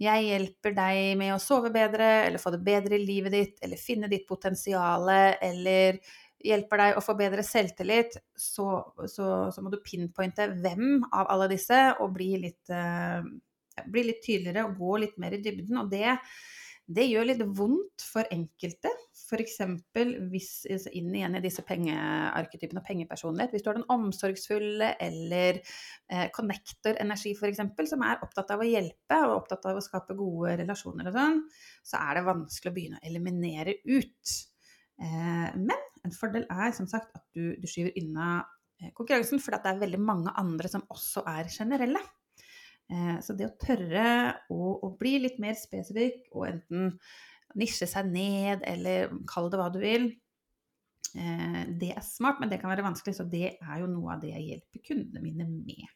'jeg 0.00 0.24
hjelper 0.30 0.74
deg 0.76 1.18
med 1.20 1.34
å 1.34 1.42
sove 1.42 1.70
bedre', 1.74 2.26
eller 2.26 2.40
få 2.40 2.54
det 2.54 2.62
bedre 2.64 2.96
i 2.96 3.04
livet 3.04 3.32
ditt, 3.36 3.56
eller 3.62 3.76
finne 3.76 4.08
ditt 4.08 4.26
potensial, 4.28 5.08
eller 5.12 6.00
hjelper 6.40 6.80
deg 6.80 6.96
å 6.96 7.02
få 7.04 7.14
bedre 7.18 7.44
selvtillit, 7.44 8.16
så, 8.32 8.68
så, 9.04 9.26
så 9.52 9.62
må 9.62 9.72
du 9.72 9.80
pinpointe 9.84 10.48
hvem 10.62 11.02
av 11.12 11.28
alle 11.28 11.50
disse 11.52 11.80
og 12.00 12.14
bli 12.16 12.30
litt, 12.46 12.72
uh, 12.72 13.20
bli 13.84 14.06
litt 14.08 14.22
tydeligere 14.24 14.64
og 14.64 14.80
gå 14.80 15.02
litt 15.04 15.20
mer 15.20 15.36
i 15.36 15.42
dybden. 15.44 15.82
Og 15.82 15.92
det, 15.92 16.16
det 16.90 17.04
gjør 17.06 17.28
litt 17.28 17.42
vondt 17.54 18.02
for 18.02 18.26
enkelte. 18.34 18.90
F.eks. 19.14 19.60
hvis 20.32 20.50
inn 20.96 21.12
igjen 21.14 21.36
i 21.38 21.42
disse 21.44 21.62
pengearketypene 21.66 22.82
og 22.82 22.86
pengepersonlighet. 22.88 23.54
Hvis 23.54 23.62
du 23.62 23.70
har 23.70 23.78
den 23.78 23.86
omsorgsfulle 23.94 24.88
eller 25.06 25.60
eh, 25.60 26.26
connector-energi 26.34 27.36
f.eks., 27.36 27.62
som 27.92 28.06
er 28.06 28.24
opptatt 28.26 28.50
av 28.54 28.64
å 28.64 28.66
hjelpe 28.66 29.20
og 29.28 29.36
opptatt 29.36 29.70
av 29.70 29.78
å 29.78 29.84
skape 29.84 30.18
gode 30.18 30.56
relasjoner 30.64 31.12
og 31.12 31.18
sånn, 31.18 31.42
så 31.86 32.00
er 32.02 32.18
det 32.18 32.26
vanskelig 32.26 32.72
å 32.72 32.78
begynne 32.78 33.02
å 33.02 33.06
eliminere 33.12 33.76
ut. 33.86 34.38
Eh, 35.00 35.50
men 35.60 35.86
en 36.04 36.16
fordel 36.16 36.48
er 36.50 36.74
som 36.74 36.90
sagt 36.90 37.14
at 37.14 37.28
du, 37.36 37.54
du 37.60 37.68
skyver 37.70 37.94
unna 38.02 38.40
eh, 38.80 38.90
konkurransen, 38.96 39.38
for 39.42 39.54
det 39.54 39.70
er 39.70 39.84
veldig 39.84 40.02
mange 40.02 40.34
andre 40.42 40.72
som 40.72 40.82
også 40.90 41.22
er 41.38 41.52
generelle. 41.54 42.02
Eh, 42.90 43.18
så 43.22 43.36
det 43.38 43.46
å 43.46 43.56
tørre 43.60 44.06
å, 44.50 44.72
å 44.82 44.94
bli 44.98 45.18
litt 45.22 45.38
mer 45.42 45.54
spesifikk 45.58 46.32
og 46.34 46.48
enten 46.48 46.96
nisje 47.58 47.86
seg 47.90 48.10
ned, 48.10 48.64
eller 48.66 49.12
kall 49.30 49.50
det 49.50 49.60
hva 49.60 49.68
du 49.74 49.78
vil, 49.82 50.10
eh, 51.14 51.62
det 51.80 51.92
er 51.94 52.04
smart, 52.06 52.42
men 52.42 52.50
det 52.50 52.60
kan 52.62 52.72
være 52.72 52.86
vanskelig, 52.86 53.16
så 53.18 53.26
det 53.30 53.56
er 53.56 53.80
jo 53.82 53.90
noe 53.90 54.16
av 54.16 54.24
det 54.24 54.34
jeg 54.34 54.46
hjelper 54.48 54.84
kundene 54.90 55.24
mine 55.24 55.48
med. 55.50 55.86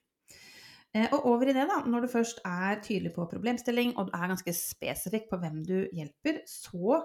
Eh, 0.95 1.09
og 1.11 1.27
over 1.33 1.51
i 1.51 1.57
det, 1.57 1.67
da, 1.71 1.81
når 1.91 2.07
du 2.07 2.13
først 2.13 2.43
er 2.47 2.79
tydelig 2.83 3.15
på 3.17 3.27
problemstilling, 3.31 3.97
og 3.99 4.09
du 4.09 4.17
er 4.19 4.31
ganske 4.31 4.55
spesifikk 4.55 5.27
på 5.31 5.41
hvem 5.43 5.63
du 5.67 5.79
hjelper, 5.95 6.45
så 6.47 7.01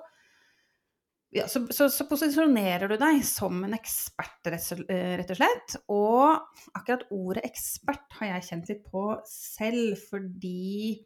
ja, 1.31 1.45
så, 1.47 1.61
så, 1.69 1.85
så, 1.93 2.05
posisjonerer 2.09 2.89
du 2.89 2.95
deg 2.97 3.19
som 3.27 3.59
en 3.65 3.75
ekspert, 3.77 4.47
eh, 4.49 5.11
rett 5.19 5.33
og 5.35 5.37
slett. 5.37 5.75
Og 5.93 6.71
akkurat 6.79 7.05
ordet 7.13 7.45
ekspert 7.51 8.17
har 8.17 8.33
jeg 8.33 8.47
kjent 8.47 8.71
litt 8.71 8.81
på 8.89 9.03
selv, 9.29 9.93
fordi 10.09 10.97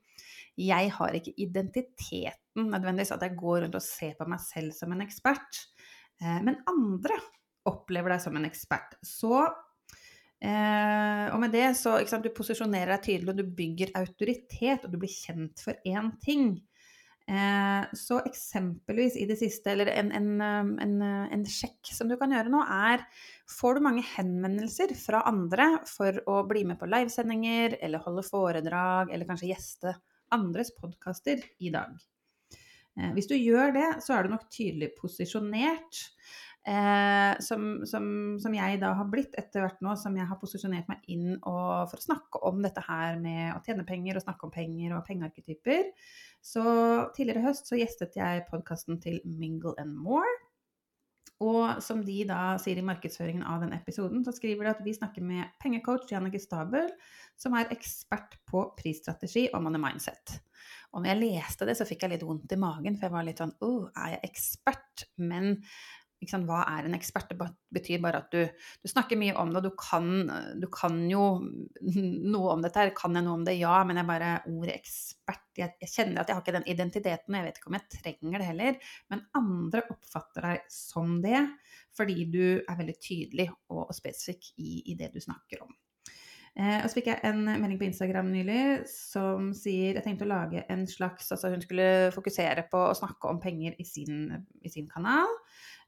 jeg 0.60 0.94
har 0.96 1.18
ikke 1.18 1.34
identiteten 1.42 2.70
nødvendigvis 2.70 3.12
at 3.16 3.26
jeg 3.26 3.36
går 3.40 3.64
rundt 3.66 3.78
og 3.80 3.84
ser 3.84 4.14
på 4.16 4.28
meg 4.30 4.40
selv 4.44 4.76
som 4.78 4.94
en 4.96 5.04
ekspert. 5.04 5.66
Eh, 6.22 6.40
men 6.46 6.62
andre 6.72 7.20
opplever 7.68 8.16
deg 8.16 8.24
som 8.24 8.40
en 8.40 8.48
ekspert. 8.48 8.96
Så 9.04 9.36
eh, 9.44 11.26
Og 11.34 11.40
med 11.44 11.52
det 11.52 11.74
så 11.80 11.98
ikke 12.00 12.16
sant, 12.16 12.28
Du 12.28 12.36
posisjonerer 12.36 12.96
deg 12.96 13.08
tydelig, 13.10 13.34
og 13.34 13.42
du 13.42 13.56
bygger 13.60 13.96
autoritet, 14.00 14.86
og 14.86 14.94
du 14.94 15.02
blir 15.04 15.12
kjent 15.12 15.68
for 15.68 15.76
én 15.84 16.14
ting. 16.24 16.54
Eh, 17.24 17.84
så 17.96 18.18
eksempelvis 18.28 19.16
i 19.16 19.26
det 19.30 19.38
siste, 19.40 19.72
eller 19.72 19.88
en, 19.94 20.10
en, 20.12 20.32
um, 20.42 20.72
en, 20.84 20.96
uh, 21.00 21.30
en, 21.32 21.46
sjekk 21.48 21.88
som 21.96 22.10
du 22.12 22.18
kan 22.20 22.34
gjøre 22.36 22.52
nå, 22.52 22.60
er 22.68 23.06
Får 23.48 23.78
du 23.78 23.86
mange 23.86 24.04
henvendelser 24.04 24.92
fra 25.00 25.22
andre 25.30 25.70
for 25.88 26.20
å 26.28 26.42
bli 26.50 26.66
med 26.68 26.80
på 26.82 26.90
livesendinger, 26.92 27.78
eller 27.84 28.04
holde 28.04 28.26
foredrag, 28.28 29.14
eller 29.14 29.30
kanskje 29.30 29.54
gjeste 29.54 29.96
andres 30.36 30.74
podkaster 30.76 31.44
i 31.64 31.72
dag? 31.72 31.96
Eh, 33.00 33.12
hvis 33.16 33.30
du 33.32 33.38
gjør 33.38 33.72
det, 33.76 33.90
så 34.04 34.18
er 34.18 34.26
du 34.26 34.34
nok 34.34 34.50
tydelig 34.52 34.92
posisjonert. 35.00 36.04
Eh, 36.64 37.40
som, 37.44 37.82
som, 37.86 38.06
som, 38.40 38.54
jeg 38.56 38.78
da 38.80 38.94
har 38.96 39.08
blitt 39.12 39.34
etter 39.36 39.66
hvert 39.66 39.82
nå 39.84 39.98
som 40.00 40.16
jeg 40.16 40.30
har 40.30 40.40
posisjonert 40.40 40.88
meg 40.88 41.02
inn 41.12 41.34
og, 41.36 41.90
for 41.92 41.98
å 42.00 42.06
snakke 42.06 42.40
om 42.48 42.62
dette 42.64 42.80
her 42.86 43.18
med 43.20 43.50
å 43.52 43.60
tjene 43.66 43.84
penger 43.84 44.16
og 44.16 44.24
snakke 44.24 44.48
om 44.48 44.54
penger 44.54 44.94
og 44.96 45.04
pengearketyper. 45.10 45.90
Så 46.40 46.64
tidligere 47.18 47.44
i 47.44 47.48
høst 47.50 47.68
så 47.68 47.80
gjestet 47.80 48.16
jeg 48.16 48.46
podkasten 48.48 49.02
til 49.04 49.20
Mingle 49.28 49.76
and 49.82 49.98
More. 50.06 50.32
Og 51.44 51.84
som 51.84 52.00
de 52.06 52.22
da 52.30 52.56
sier 52.62 52.80
i 52.80 52.86
markedsføringen 52.86 53.44
av 53.44 53.66
den 53.66 53.76
episoden, 53.76 54.24
så 54.24 54.32
skriver 54.32 54.64
de 54.70 54.72
at 54.72 54.84
vi 54.86 54.96
snakker 54.96 55.26
med 55.26 55.52
pengecoach 55.60 56.14
Jannicke 56.14 56.40
Stabel, 56.40 56.88
som 57.36 57.58
er 57.60 57.74
ekspert 57.74 58.38
på 58.48 58.70
prisstrategi 58.78 59.50
og 59.52 59.66
money 59.66 59.82
mindset. 59.84 60.38
Og 60.94 61.02
når 61.02 61.10
jeg 61.10 61.22
leste 61.24 61.68
det, 61.68 61.76
så 61.76 61.88
fikk 61.90 62.06
jeg 62.06 62.14
litt 62.14 62.24
vondt 62.28 62.54
i 62.54 62.60
magen, 62.62 62.96
for 62.96 63.10
jeg 63.10 63.16
var 63.16 63.26
litt 63.28 63.42
sånn 63.42 63.56
Å, 63.58 63.68
oh, 63.68 63.88
er 63.98 64.16
jeg 64.16 64.30
ekspert? 64.30 65.08
Men 65.20 65.58
hva 66.48 66.64
er 66.72 66.88
en 66.88 66.98
ekspert? 66.98 67.32
Det 67.32 67.50
betyr 67.74 68.02
bare 68.04 68.24
at 68.24 68.34
du, 68.34 68.44
du 68.82 68.90
snakker 68.90 69.20
mye 69.20 69.36
om 69.40 69.52
det, 69.52 69.62
og 69.62 69.68
du 69.68 69.74
kan, 69.80 70.10
du 70.62 70.68
kan, 70.74 71.00
jo 71.12 71.26
noe 72.34 72.56
om 72.56 72.64
dette 72.64 72.80
her. 72.80 72.94
Kan 72.98 73.18
jeg 73.18 73.26
noe 73.28 73.40
om 73.42 73.46
det? 73.48 73.58
Ja, 73.60 73.82
men 73.88 74.00
jeg 74.00 74.10
bare 74.10 74.36
Ordet 74.50 74.78
ekspert 74.80 75.44
jeg, 75.60 75.76
jeg, 75.82 75.92
kjenner 75.92 76.22
at 76.24 76.30
jeg 76.30 76.38
har 76.38 76.44
ikke 76.44 76.56
den 76.58 76.68
identiteten, 76.72 77.34
og 77.34 77.40
jeg 77.40 77.48
vet 77.48 77.60
ikke 77.60 77.72
om 77.72 77.78
jeg 77.78 78.00
trenger 78.00 78.42
det 78.42 78.50
heller. 78.50 78.92
Men 79.14 79.24
andre 79.38 79.86
oppfatter 79.94 80.50
deg 80.50 80.68
som 80.74 81.16
det, 81.24 81.40
fordi 81.98 82.28
du 82.34 82.44
er 82.58 82.78
veldig 82.80 82.98
tydelig 82.98 83.50
og, 83.54 83.88
og 83.88 83.96
spesifikk 83.96 84.54
i, 84.58 84.82
i, 84.92 84.98
det 85.00 85.14
du 85.14 85.22
snakker 85.24 85.64
om. 85.66 85.74
Eh, 86.54 86.80
og 86.84 86.90
så 86.90 87.00
fikk 87.00 87.10
jeg 87.10 87.26
en 87.26 87.48
melding 87.48 87.80
på 87.82 87.88
Instagram 87.88 88.28
nylig 88.30 88.84
som 88.90 89.50
sier 89.58 89.98
jeg 89.98 90.06
tenkte 90.06 90.28
å 90.28 90.30
lage 90.30 90.62
en 90.70 90.84
slags 90.86 91.32
Altså 91.34 91.50
hun 91.50 91.64
skulle 91.64 92.12
fokusere 92.14 92.68
på 92.70 92.78
å 92.92 92.94
snakke 92.94 93.32
om 93.32 93.40
penger 93.42 93.74
i 93.82 93.86
sin, 93.88 94.28
i 94.62 94.70
sin 94.70 94.86
kanal. 94.90 95.32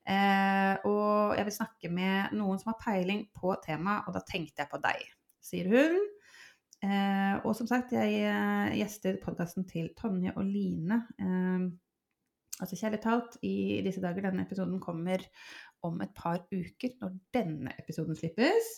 Eh, 0.06 0.74
og 0.86 1.34
jeg 1.38 1.48
vil 1.48 1.56
snakke 1.56 1.90
med 1.90 2.36
noen 2.38 2.60
som 2.62 2.74
har 2.74 2.82
peiling 2.82 3.26
på 3.34 3.56
temaet, 3.64 4.06
og 4.06 4.18
da 4.18 4.22
tenkte 4.28 4.64
jeg 4.64 4.72
på 4.72 4.82
deg, 4.84 5.08
sier 5.44 5.72
hun. 5.72 6.04
Eh, 6.86 7.34
og 7.42 7.56
som 7.58 7.70
sagt, 7.70 7.96
jeg 7.96 8.20
eh, 8.28 8.76
gjester 8.82 9.18
podkasten 9.24 9.66
til 9.70 9.90
Tonje 9.98 10.36
og 10.36 10.46
Line. 10.46 11.00
Eh, 11.18 11.66
altså 12.62 12.78
kjærlig 12.80 13.02
talt, 13.04 13.40
i 13.42 13.82
disse 13.86 14.04
dager, 14.04 14.28
denne 14.28 14.46
episoden 14.46 14.78
kommer 14.84 15.24
om 15.86 15.98
et 16.06 16.14
par 16.18 16.44
uker, 16.52 16.96
når 17.02 17.18
denne 17.34 17.74
episoden 17.82 18.18
slippes. 18.18 18.76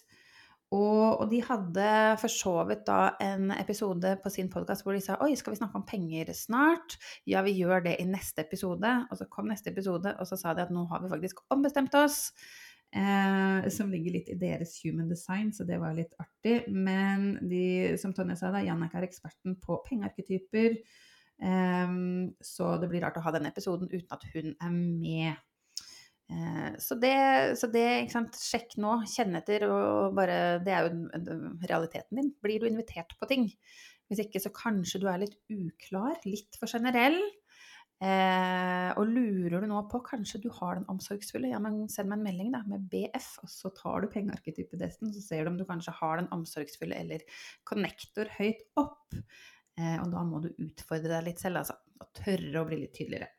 Og, 0.75 1.21
og, 1.21 1.29
de 1.31 1.39
hadde 1.47 1.89
for 2.19 2.31
så 2.31 2.53
vidt 2.67 2.83
da 2.89 3.13
en 3.23 3.53
episode 3.55 4.09
på 4.19 4.31
sin 4.33 4.49
podkast 4.51 4.83
hvor 4.83 4.97
de 4.97 5.03
sa 5.03 5.15
oi, 5.23 5.31
skal 5.39 5.53
vi 5.53 5.59
snakke 5.61 5.79
om 5.79 5.85
penger 5.87 6.33
snart? 6.35 6.97
Ja, 7.29 7.39
vi 7.45 7.55
gjør 7.55 7.85
det 7.85 7.95
i 8.01 8.07
neste 8.09 8.43
episode. 8.43 8.91
Og 9.07 9.19
så 9.19 9.29
kom 9.31 9.47
neste 9.47 9.71
episode, 9.71 10.11
og 10.19 10.27
så 10.27 10.39
sa 10.39 10.55
de 10.57 10.65
at 10.65 10.73
nå 10.75 10.83
har 10.91 11.03
vi 11.03 11.11
faktisk 11.13 11.45
ombestemt 11.55 11.95
oss. 11.95 12.33
Eh, 12.95 13.67
som 13.71 13.91
ligger 13.91 14.15
litt 14.15 14.29
i 14.31 14.37
deres 14.39 14.77
human 14.83 15.09
design, 15.11 15.51
så 15.55 15.65
det 15.67 15.79
var 15.79 15.95
litt 15.95 16.13
artig. 16.19 16.59
Men 16.67 17.33
de, 17.47 17.95
som 17.99 18.15
Tonje 18.15 18.35
sa, 18.39 18.51
da, 18.51 18.63
Jannik 18.63 18.95
er 18.95 19.07
eksperten 19.07 19.55
på 19.63 19.79
pengearketyper. 19.87 20.79
Eh, 21.47 21.97
så 22.43 22.73
det 22.81 22.91
blir 22.91 23.07
rart 23.07 23.19
å 23.19 23.23
ha 23.23 23.35
denne 23.35 23.55
episoden 23.55 23.87
uten 23.91 24.11
at 24.11 24.27
hun 24.35 24.51
er 24.51 24.75
med. 24.75 25.43
Eh, 26.27 26.71
så 26.83 26.97
det, 26.99 27.15
så 27.59 27.69
det, 27.71 27.85
ikke 28.03 28.15
sant, 28.17 28.39
sjekk 28.41 28.77
nå, 28.83 28.97
kjenn 29.07 29.37
etter, 29.39 29.67
og 29.71 30.15
bare 30.17 30.59
Det 30.65 30.73
er 30.75 30.87
jo 30.87 31.27
realiteten 31.69 32.21
din. 32.21 32.33
Blir 32.43 32.61
du 32.61 32.69
invitert 32.69 33.15
på 33.19 33.29
ting? 33.29 33.49
Hvis 34.07 34.23
ikke, 34.23 34.41
så 34.43 34.53
kanskje 34.55 35.01
du 35.03 35.09
er 35.11 35.23
litt 35.23 35.37
uklar, 35.51 36.15
litt 36.27 36.59
for 36.59 36.71
generell. 36.71 37.19
Eh, 37.97 38.89
og 38.93 39.09
lurer 39.09 39.63
du 39.63 39.67
nå 39.71 39.79
på 39.89 40.03
kanskje 40.05 40.43
du 40.43 40.51
har 40.53 40.77
den 40.77 40.85
omsorgsfulle, 40.91 41.49
ja, 41.49 41.57
men 41.63 41.87
send 41.89 42.11
meg 42.11 42.19
en 42.19 42.27
melding 42.27 42.51
da, 42.53 42.61
med 42.69 42.85
BF, 42.91 43.31
og 43.41 43.49
så 43.49 43.71
tar 43.73 44.03
du 44.03 44.11
pengearketypetesten, 44.13 45.09
så 45.15 45.23
ser 45.23 45.43
du 45.43 45.51
om 45.51 45.57
du 45.57 45.65
kanskje 45.65 45.95
har 45.97 46.21
den 46.21 46.29
omsorgsfulle 46.35 46.99
eller 47.01 47.25
connector 47.65 48.29
høyt 48.37 48.61
opp. 48.77 49.17
Eh, 49.77 49.97
og 50.03 50.13
da 50.13 50.23
må 50.27 50.43
du 50.45 50.51
utfordre 50.53 51.09
deg 51.15 51.31
litt 51.31 51.41
selv, 51.41 51.63
altså. 51.63 51.77
Og 51.97 52.13
tørre 52.13 52.61
å 52.61 52.67
bli 52.69 52.83
litt 52.83 52.93
tydeligere. 52.93 53.31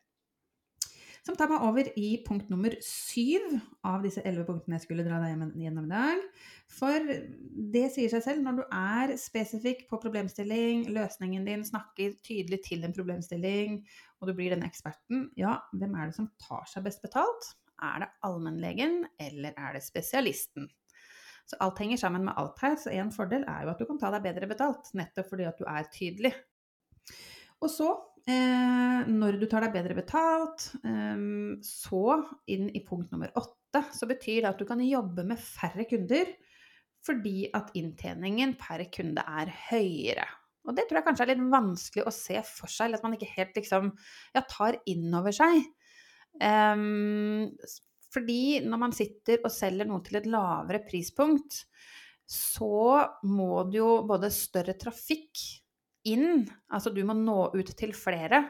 Som 1.25 1.35
tar 1.35 1.49
meg 1.51 1.63
over 1.67 1.89
i 1.99 2.09
punkt 2.25 2.49
nummer 2.51 2.73
syv 2.85 3.57
av 3.87 4.03
disse 4.05 4.23
elleve 4.23 4.47
punktene 4.47 4.77
jeg 4.77 4.85
skulle 4.85 5.05
dra 5.05 5.19
deg 5.21 5.35
gjennom 5.59 5.87
i 5.89 5.91
dag. 5.91 6.23
For 6.71 7.11
det 7.73 7.85
sier 7.93 8.11
seg 8.13 8.23
selv, 8.25 8.43
når 8.45 8.59
du 8.59 8.63
er 8.65 9.15
spesifikk 9.19 9.85
på 9.89 9.99
problemstilling, 10.01 10.87
løsningen 10.95 11.47
din 11.47 11.65
snakker 11.67 12.15
tydelig 12.25 12.61
til 12.67 12.87
en 12.87 12.95
problemstilling, 12.95 13.81
og 14.19 14.29
du 14.29 14.35
blir 14.37 14.55
denne 14.55 14.69
eksperten, 14.69 15.27
ja, 15.39 15.57
hvem 15.75 15.95
er 15.95 16.09
det 16.09 16.19
som 16.19 16.31
tar 16.41 16.67
seg 16.71 16.87
best 16.87 17.03
betalt? 17.03 17.53
Er 17.83 18.03
det 18.03 18.11
allmennlegen, 18.27 19.01
eller 19.19 19.55
er 19.55 19.75
det 19.75 19.85
spesialisten? 19.85 20.67
Så 21.49 21.57
alt 21.63 21.79
henger 21.81 21.97
sammen 21.97 22.27
med 22.27 22.37
alt 22.37 22.59
her, 22.61 22.75
så 22.77 22.91
en 22.93 23.11
fordel 23.11 23.43
er 23.49 23.65
jo 23.65 23.71
at 23.73 23.79
du 23.81 23.87
kan 23.89 23.99
ta 23.99 24.11
deg 24.13 24.25
bedre 24.27 24.49
betalt, 24.51 24.91
nettopp 24.93 25.31
fordi 25.31 25.47
at 25.49 25.57
du 25.57 25.65
er 25.67 25.87
tydelig. 25.89 26.33
Og 27.59 27.71
så 27.73 27.89
når 28.29 29.39
du 29.39 29.45
tar 29.49 29.65
deg 29.65 29.73
bedre 29.73 29.95
betalt, 29.97 30.69
eh, 30.83 31.23
så 31.65 32.03
inn 32.51 32.69
i 32.75 32.83
punkt 32.85 33.13
nummer 33.13 33.31
åtte, 33.39 33.83
så 33.95 34.09
betyr 34.09 34.43
det 34.43 34.51
at 34.51 34.61
du 34.61 34.67
kan 34.69 34.81
jobbe 34.83 35.25
med 35.27 35.41
færre 35.41 35.85
kunder 35.89 36.31
fordi 37.05 37.47
at 37.55 37.71
inntjeningen 37.79 38.57
per 38.59 38.83
kunde 38.91 39.23
er 39.23 39.51
høyere. 39.69 40.25
Og 40.67 40.75
det 40.75 40.85
tror 40.87 40.99
jeg 40.99 41.05
kanskje 41.07 41.25
er 41.25 41.31
litt 41.31 41.45
vanskelig 41.53 42.05
å 42.05 42.13
se 42.13 42.41
for 42.45 42.71
seg, 42.71 42.89
eller 42.89 42.99
at 42.99 43.05
man 43.07 43.15
ikke 43.15 43.31
helt 43.37 43.55
liksom 43.57 43.93
ja, 44.35 44.43
tar 44.43 44.77
inn 44.91 45.07
over 45.15 45.33
seg. 45.33 45.61
Um, 46.43 47.47
fordi 48.13 48.59
når 48.65 48.81
man 48.83 48.95
sitter 48.95 49.39
og 49.43 49.53
selger 49.53 49.87
noe 49.89 50.03
til 50.05 50.19
et 50.19 50.27
lavere 50.29 50.83
prispunkt, 50.85 51.63
så 52.29 52.99
må 53.25 53.63
det 53.69 53.79
jo 53.79 53.93
både 54.05 54.29
større 54.33 54.75
trafikk 54.77 55.41
inn. 56.11 56.45
Altså 56.73 56.93
du 56.93 57.01
må 57.07 57.15
nå 57.17 57.49
ut 57.55 57.73
til 57.77 57.93
flere. 57.97 58.43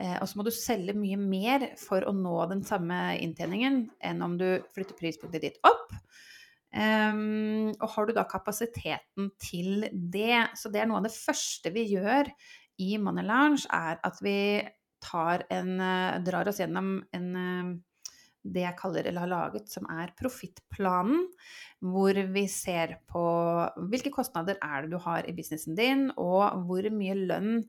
Eh, 0.00 0.16
og 0.16 0.28
så 0.28 0.38
må 0.38 0.46
du 0.46 0.52
selge 0.54 0.94
mye 0.96 1.18
mer 1.20 1.66
for 1.80 2.06
å 2.06 2.14
nå 2.16 2.36
den 2.52 2.62
samme 2.66 2.98
inntjeningen 3.20 3.82
enn 4.06 4.24
om 4.24 4.38
du 4.40 4.48
flytter 4.74 4.98
prispunktet 4.98 5.44
ditt 5.44 5.60
opp. 5.66 5.92
Um, 6.70 7.72
og 7.82 7.88
har 7.96 8.06
du 8.06 8.12
da 8.14 8.22
kapasiteten 8.30 9.32
til 9.42 9.88
det? 9.90 10.52
Så 10.54 10.70
det 10.70 10.84
er 10.84 10.90
noe 10.90 11.00
av 11.00 11.08
det 11.08 11.16
første 11.16 11.72
vi 11.74 11.88
gjør 11.96 12.30
i 12.80 12.94
Money 13.02 13.26
Lounge, 13.26 13.66
er 13.74 13.98
at 14.06 14.20
vi 14.22 14.62
en, 15.50 15.72
uh, 15.80 16.20
drar 16.22 16.48
oss 16.48 16.60
gjennom 16.62 17.00
en, 17.16 17.28
uh, 17.34 17.72
det 18.42 18.64
jeg 18.64 18.78
kaller, 18.78 19.06
eller 19.06 19.24
har 19.24 19.30
laget, 19.30 19.68
som 19.72 19.86
er 19.92 20.14
profittplanen. 20.18 21.26
Hvor 21.80 22.16
vi 22.34 22.46
ser 22.50 22.98
på 23.10 23.24
hvilke 23.92 24.12
kostnader 24.14 24.60
er 24.62 24.84
det 24.84 24.94
du 24.94 25.00
har 25.02 25.28
i 25.28 25.36
businessen 25.36 25.78
din, 25.78 26.08
og 26.16 26.66
hvor 26.66 26.88
mye 26.94 27.16
lønn 27.20 27.64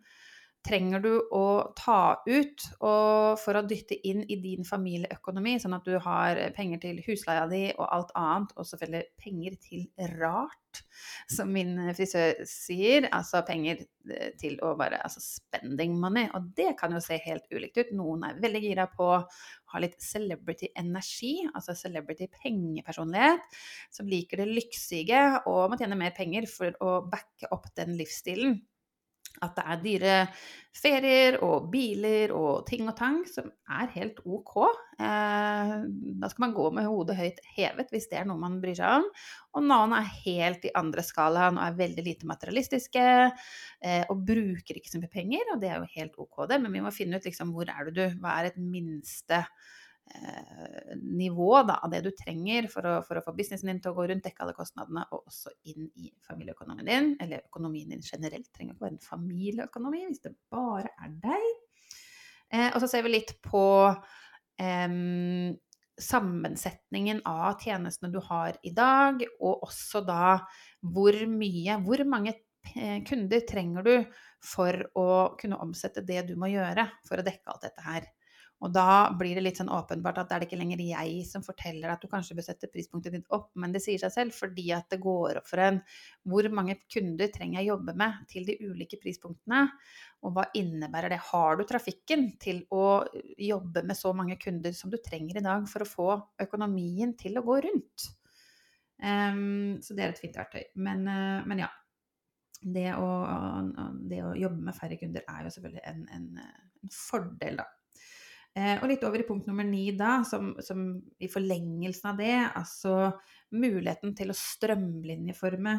trenger 0.65 1.01
du 1.01 1.11
å 1.33 1.45
ta 1.77 2.21
ut 2.27 2.65
for 2.81 3.57
å 3.57 3.63
dytte 3.65 3.97
inn 4.07 4.23
i 4.29 4.37
din 4.41 4.65
familieøkonomi, 4.67 5.57
sånn 5.61 5.77
at 5.77 5.87
du 5.87 5.97
har 6.03 6.39
penger 6.57 6.81
til 6.83 7.01
husleia 7.07 7.47
di 7.49 7.63
og 7.73 7.87
alt 7.87 8.11
annet, 8.19 8.53
og 8.55 8.67
selvfølgelig 8.69 9.21
penger 9.21 9.57
til 9.65 10.11
rart, 10.21 10.83
som 11.31 11.49
min 11.51 11.73
frisør 11.97 12.43
sier. 12.47 13.09
Altså 13.11 13.41
penger 13.47 13.81
eh, 14.07 14.31
til 14.39 14.55
å 14.63 14.73
bare 14.79 15.01
Altså 15.01 15.19
spending 15.23 15.97
money. 15.99 16.29
Og 16.37 16.51
det 16.55 16.75
kan 16.79 16.93
jo 16.93 17.01
se 17.03 17.17
helt 17.25 17.47
ulikt 17.51 17.81
ut. 17.81 17.93
Noen 17.97 18.23
er 18.27 18.39
veldig 18.43 18.61
gira 18.63 18.85
på 18.91 19.09
å 19.17 19.19
ha 19.73 19.81
litt 19.81 19.97
celebrity-energi, 20.03 21.47
altså 21.51 21.75
celebrity-pengepersonlighet, 21.79 23.61
som 23.91 24.09
liker 24.11 24.43
det 24.43 24.51
lyksige 24.51 25.21
og 25.49 25.71
må 25.71 25.79
tjene 25.79 25.99
mer 25.99 26.15
penger 26.15 26.47
for 26.51 26.75
å 26.83 26.99
backe 27.11 27.49
opp 27.55 27.71
den 27.79 27.95
livsstilen 27.99 28.59
at 29.41 29.55
det 29.57 29.63
er 29.65 29.79
dyre 29.85 30.15
ferier 30.71 31.37
og 31.43 31.67
biler 31.71 32.31
og 32.35 32.61
ting 32.67 32.85
og 32.87 32.95
tang 32.95 33.17
som 33.27 33.49
er 33.71 33.89
helt 33.95 34.21
ok. 34.23 34.53
Eh, 35.01 35.73
da 36.21 36.29
skal 36.31 36.45
man 36.45 36.55
gå 36.55 36.67
med 36.75 36.87
hodet 36.87 37.17
høyt 37.19 37.41
hevet 37.57 37.91
hvis 37.91 38.07
det 38.11 38.21
er 38.21 38.29
noe 38.29 38.39
man 38.39 38.59
bryr 38.63 38.77
seg 38.79 39.01
om. 39.01 39.09
Og 39.57 39.67
noen 39.67 39.97
er 39.97 40.13
helt 40.21 40.67
i 40.67 40.73
andre 40.79 41.03
skalaen 41.03 41.59
og 41.59 41.65
er 41.65 41.81
veldig 41.81 42.07
lite 42.07 42.29
materialistiske 42.29 43.03
eh, 43.03 44.05
og 44.07 44.23
bruker 44.27 44.79
ikke 44.79 44.93
så 44.93 45.01
mye 45.01 45.11
penger, 45.11 45.53
og 45.53 45.61
det 45.63 45.73
er 45.73 45.81
jo 45.81 45.93
helt 45.97 46.17
ok 46.23 46.45
det, 46.51 46.61
men 46.63 46.73
vi 46.75 46.83
må 46.85 46.95
finne 46.95 47.19
ut 47.19 47.27
liksom 47.27 47.51
hvor 47.55 47.71
er 47.71 47.91
du, 47.91 48.05
hva 48.23 48.39
er 48.39 48.51
et 48.51 48.59
minste 48.61 49.43
Eh, 49.43 49.80
nivå 51.01 51.61
da, 51.67 51.79
av 51.83 51.91
det 51.93 52.01
du 52.05 52.11
trenger 52.15 52.67
for 52.71 52.87
å, 52.87 52.93
for 53.05 53.19
å, 53.19 53.23
få 53.25 53.33
businessen 53.37 53.71
din 53.71 53.81
til 53.83 53.93
å 53.93 53.97
gå 53.97 54.07
rundt, 54.11 54.23
dekke 54.25 54.45
alle 54.45 54.55
kostnadene, 54.57 55.05
og 55.11 55.29
også 55.29 55.53
inn 55.71 55.87
i 55.95 56.11
familieøkonomien 56.27 56.87
din, 56.87 57.09
eller 57.23 57.45
økonomien 57.47 57.91
din 57.93 58.03
generelt. 58.05 58.47
Det 58.47 58.57
trenger 58.57 58.75
ikke 58.75 58.87
være 58.87 58.97
en 58.97 59.05
familieøkonomi 59.05 60.05
hvis 60.07 60.23
det 60.25 60.35
bare 60.53 60.93
er 61.01 61.17
deg. 61.23 61.49
Eh, 62.51 62.69
og 62.69 62.79
så 62.83 62.91
ser 62.91 63.05
vi 63.05 63.13
litt 63.15 63.35
på 63.45 63.65
eh, 64.59 64.95
sammensetningen 66.01 67.23
av 67.29 67.59
tjenestene 67.61 68.11
du 68.13 68.21
har 68.27 68.57
i 68.67 68.73
dag, 68.75 69.23
og 69.39 69.67
også 69.67 70.03
da 70.07 70.37
hvor 70.81 71.17
mye, 71.31 71.79
hvor 71.85 72.03
mange 72.09 72.35
kunder 73.07 73.41
trenger 73.49 73.85
du 73.85 73.95
for 74.45 74.75
å 74.97 75.11
kunne 75.39 75.57
omsette 75.63 76.03
det 76.05 76.27
du 76.27 76.35
må 76.39 76.51
gjøre 76.51 76.85
for 77.07 77.17
å 77.17 77.25
dekke 77.25 77.49
alt 77.49 77.65
dette 77.65 77.85
her. 77.85 78.05
Og 78.61 78.69
da 78.73 79.09
blir 79.17 79.33
det 79.37 79.41
litt 79.41 79.57
sånn 79.57 79.71
åpenbart 79.73 80.19
at 80.21 80.29
det 80.29 80.35
er 80.35 80.43
ikke 80.45 80.59
lenger 80.59 80.83
jeg 80.85 81.23
som 81.25 81.41
forteller 81.45 81.89
at 81.89 82.03
du 82.03 82.09
kanskje 82.11 82.35
bør 82.37 82.45
sette 82.45 82.69
prispunktet 82.69 83.15
ditt 83.15 83.33
opp, 83.33 83.49
men 83.57 83.73
det 83.73 83.81
sier 83.81 83.97
seg 84.01 84.13
selv 84.13 84.37
fordi 84.37 84.67
at 84.75 84.85
det 84.93 84.99
går 85.01 85.39
opp 85.39 85.49
for 85.49 85.63
en 85.65 85.79
hvor 86.29 86.45
mange 86.53 86.77
kunder 86.85 87.31
trenger 87.33 87.59
jeg 87.61 87.71
jobbe 87.71 87.95
med 87.97 88.21
til 88.29 88.45
de 88.45 88.59
ulike 88.61 89.01
prispunktene, 89.01 89.63
og 90.21 90.37
hva 90.37 90.45
innebærer 90.57 91.09
det? 91.09 91.21
Har 91.31 91.57
du 91.57 91.65
trafikken 91.65 92.29
til 92.41 92.61
å 92.69 93.01
jobbe 93.41 93.81
med 93.81 93.97
så 93.97 94.13
mange 94.13 94.37
kunder 94.41 94.77
som 94.77 94.93
du 94.93 94.99
trenger 95.01 95.41
i 95.41 95.45
dag 95.49 95.65
for 95.69 95.81
å 95.81 95.89
få 95.89 96.09
økonomien 96.45 97.17
til 97.17 97.41
å 97.41 97.45
gå 97.47 97.57
rundt? 97.65 98.11
Um, 99.01 99.81
så 99.81 99.97
det 99.97 100.05
er 100.05 100.13
et 100.13 100.21
fint 100.21 100.37
verktøy. 100.37 100.67
Men, 100.85 101.07
uh, 101.09 101.41
men 101.49 101.65
ja. 101.65 101.73
Det 102.61 102.91
å, 102.93 103.05
det 104.05 104.19
å, 104.21 104.35
jobbe 104.37 104.67
med 104.67 104.75
færre 104.77 104.93
kunder 105.01 105.23
er 105.25 105.47
jo 105.47 105.51
selvfølgelig 105.55 105.81
en, 105.89 106.03
en, 106.13 106.27
en 106.37 106.91
fordel, 106.93 107.55
da. 107.57 107.65
Eh, 108.51 108.75
og 108.81 108.89
litt 108.91 109.03
over 109.07 109.21
i 109.21 109.27
punkt 109.27 109.47
nummer 109.47 109.63
ni 109.63 109.85
da, 109.95 110.21
som, 110.27 110.51
som, 110.63 110.83
i 111.23 111.29
forlengelsen 111.31 112.11
av 112.11 112.19
det, 112.19 112.35
altså 112.59 112.95
muligheten 113.55 114.11
til 114.17 114.33
å 114.33 114.35
strømlinjeforme 114.35 115.77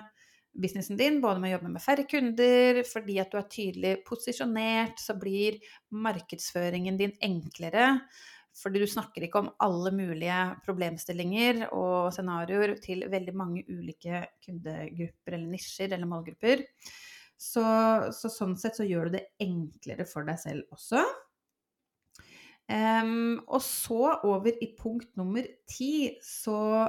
businessen 0.53 0.99
din, 1.01 1.21
både 1.21 1.41
med 1.41 1.51
å 1.51 1.55
jobbe 1.57 1.73
med 1.73 1.85
færre 1.85 2.05
kunder, 2.09 2.83
fordi 2.89 3.17
at 3.21 3.33
du 3.33 3.39
er 3.41 3.49
tydelig 3.53 3.93
posisjonert, 4.09 5.01
så 5.01 5.17
blir 5.21 5.59
markedsføringen 5.97 7.01
din 7.01 7.15
enklere. 7.25 7.97
Fordi 8.57 8.83
du 8.83 8.89
snakker 8.89 9.25
ikke 9.25 9.41
om 9.41 9.49
alle 9.65 9.95
mulige 9.97 10.39
problemstillinger 10.65 11.71
og 11.73 12.11
scenarioer 12.13 12.75
til 12.85 13.07
veldig 13.09 13.33
mange 13.37 13.65
ulike 13.65 14.27
kundegrupper 14.45 15.39
eller 15.39 15.55
nisjer 15.55 15.89
eller 15.89 16.11
målgrupper. 16.11 16.67
Så, 17.41 17.65
så 18.13 18.29
sånn 18.31 18.53
sett 18.61 18.77
så 18.77 18.85
gjør 18.85 19.09
du 19.09 19.17
det 19.17 19.25
enklere 19.41 20.05
for 20.09 20.29
deg 20.29 20.37
selv 20.43 20.77
også. 20.77 21.01
Um, 22.71 23.41
og 23.51 23.61
så 23.65 24.19
over 24.25 24.53
i 24.63 24.71
punkt 24.79 25.17
nummer 25.19 25.47
ti, 25.69 26.19
så 26.25 26.87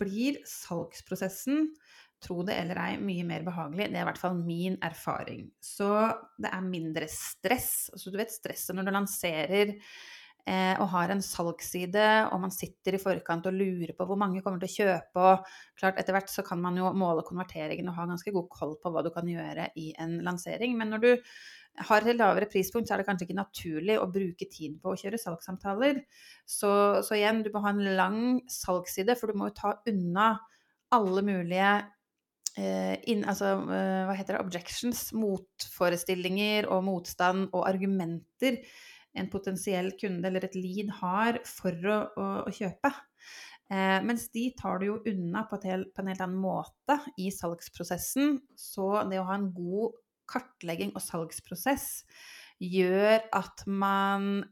blir 0.00 0.38
salgsprosessen, 0.46 1.72
tro 2.20 2.42
det 2.46 2.54
eller 2.60 2.78
ei, 2.82 2.94
mye 3.00 3.24
mer 3.26 3.44
behagelig. 3.46 3.88
Det 3.90 3.98
er 3.98 4.04
i 4.04 4.08
hvert 4.10 4.20
fall 4.20 4.38
min 4.38 4.76
erfaring. 4.84 5.48
Så 5.64 5.88
det 6.40 6.52
er 6.52 6.64
mindre 6.66 7.08
stress. 7.10 7.90
Altså, 7.94 8.12
du 8.12 8.20
vet 8.20 8.32
stresset 8.32 8.76
når 8.76 8.86
du 8.86 8.92
lanserer 8.94 9.72
eh, 9.72 10.74
og 10.76 10.86
har 10.94 11.12
en 11.12 11.24
salgsside, 11.24 12.06
og 12.30 12.42
man 12.44 12.52
sitter 12.54 12.96
i 12.96 13.02
forkant 13.02 13.48
og 13.48 13.56
lurer 13.56 13.94
på 13.96 14.06
hvor 14.08 14.20
mange 14.20 14.44
kommer 14.44 14.60
til 14.62 14.70
å 14.70 14.76
kjøpe, 14.76 15.24
og 15.32 15.80
klart 15.80 16.00
etter 16.00 16.16
hvert 16.16 16.32
så 16.32 16.44
kan 16.46 16.60
man 16.62 16.76
jo 16.80 16.92
måle 16.96 17.24
konverteringen 17.26 17.88
og 17.88 17.96
ha 17.98 18.06
ganske 18.12 18.34
god 18.36 18.50
koll 18.52 18.76
på 18.82 18.92
hva 18.92 19.04
du 19.06 19.10
kan 19.14 19.28
gjøre 19.28 19.70
i 19.80 19.90
en 20.00 20.20
lansering. 20.26 20.76
Men 20.78 20.94
når 20.94 21.06
du 21.06 21.10
har 21.78 22.04
et 22.04 22.18
lavere 22.18 22.48
prispunkt, 22.50 22.88
så 22.88 22.94
er 22.94 23.00
det 23.00 23.06
kanskje 23.08 23.28
ikke 23.28 23.38
naturlig 23.38 23.96
å 24.00 24.08
bruke 24.10 24.48
tid 24.50 24.76
på 24.82 24.92
å 24.92 24.98
kjøre 24.98 25.20
salgssamtaler. 25.20 26.02
Så, 26.44 26.70
så 27.06 27.16
igjen, 27.16 27.44
du 27.44 27.50
må 27.54 27.62
ha 27.64 27.72
en 27.72 27.84
lang 27.96 28.20
salgsside, 28.50 29.16
for 29.18 29.30
du 29.30 29.40
må 29.40 29.50
jo 29.50 29.58
ta 29.60 29.74
unna 29.88 30.32
alle 30.94 31.24
mulige 31.24 31.72
eh, 32.58 32.96
in, 33.12 33.24
altså, 33.28 33.54
eh, 33.70 34.04
hva 34.08 34.16
heter 34.18 34.36
det, 34.36 34.44
objections, 34.44 35.08
motforestillinger 35.16 36.68
og 36.70 36.84
motstand 36.88 37.48
og 37.52 37.68
argumenter 37.70 38.60
en 39.18 39.30
potensiell 39.30 39.92
kunde 39.98 40.28
eller 40.28 40.46
et 40.46 40.58
lead 40.58 40.90
har 41.00 41.40
for 41.48 41.74
å, 41.86 42.00
å, 42.14 42.26
å 42.46 42.52
kjøpe. 42.54 42.92
Eh, 43.70 43.98
mens 44.02 44.26
de 44.34 44.48
tar 44.58 44.80
du 44.80 44.88
jo 44.88 45.00
unna 45.06 45.44
på, 45.50 45.58
en 45.62 46.10
helt 46.10 46.22
annen 46.24 46.38
måte 46.42 46.98
i 47.22 47.30
salgsprosessen. 47.34 48.38
Så 48.58 48.92
det 49.10 49.20
å 49.22 49.28
ha 49.28 49.38
en 49.38 49.50
god 49.54 49.98
kartlegging 50.30 50.94
og 50.94 51.04
salgsprosess 51.04 52.04
gjør 52.60 53.20
at 53.36 53.64
man 53.66 54.42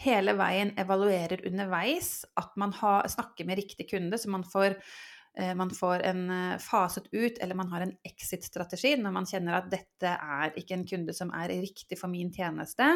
hele 0.00 0.34
veien 0.38 0.72
evaluerer 0.80 1.44
underveis. 1.48 2.24
At 2.40 2.54
man 2.60 2.74
har, 2.80 3.08
snakker 3.10 3.46
med 3.48 3.60
riktig 3.62 3.88
kunde, 3.90 4.18
så 4.18 4.30
man 4.30 4.44
får, 4.44 4.76
eh, 5.38 5.54
man 5.56 5.70
får 5.70 6.06
en 6.10 6.24
eh, 6.30 6.58
faset 6.62 7.08
ut, 7.12 7.38
eller 7.40 7.54
man 7.54 7.70
har 7.72 7.86
en 7.86 7.96
exit-strategi 8.06 8.96
når 9.00 9.14
man 9.14 9.28
kjenner 9.30 9.58
at 9.58 9.70
dette 9.72 10.14
er 10.14 10.58
ikke 10.60 10.78
en 10.78 10.86
kunde 10.88 11.16
som 11.16 11.32
er 11.36 11.54
riktig 11.54 11.98
for 12.00 12.12
min 12.12 12.32
tjeneste. 12.34 12.90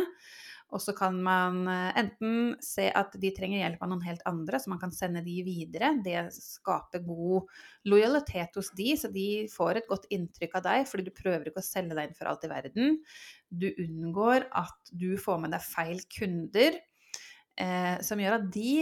Og 0.69 0.83
så 0.85 0.93
kan 0.97 1.17
man 1.25 1.63
eh, 1.71 2.01
enten 2.03 2.51
se 2.65 2.89
at 2.93 3.15
de 3.21 3.31
trenger 3.37 3.63
hjelp 3.63 3.85
av 3.85 3.93
noen 3.93 4.05
helt 4.05 4.25
andre, 4.29 4.61
så 4.61 4.73
man 4.73 4.81
kan 4.83 4.93
sende 4.93 5.23
de 5.25 5.39
videre. 5.47 5.95
Det 6.05 6.27
skaper 6.35 7.07
god 7.07 7.49
lojalitet 7.89 8.59
hos 8.61 8.69
de, 8.77 8.91
så 9.01 9.09
de 9.15 9.29
får 9.53 9.81
et 9.81 9.89
godt 9.89 10.05
inntrykk 10.15 10.59
av 10.61 10.67
deg, 10.69 10.85
fordi 10.91 11.09
du 11.09 11.15
prøver 11.17 11.49
ikke 11.49 11.65
å 11.65 11.69
selge 11.69 11.97
deg 11.97 12.11
inn 12.11 12.19
for 12.19 12.29
alt 12.29 12.45
i 12.45 12.53
verden. 12.53 13.01
Du 13.49 13.69
unngår 13.73 14.49
at 14.61 14.93
du 14.93 15.11
får 15.21 15.41
med 15.45 15.57
deg 15.57 15.65
feil 15.65 16.05
kunder, 16.19 16.81
eh, 17.57 17.97
som 18.05 18.21
gjør 18.21 18.41
at 18.43 18.51
de 18.53 18.73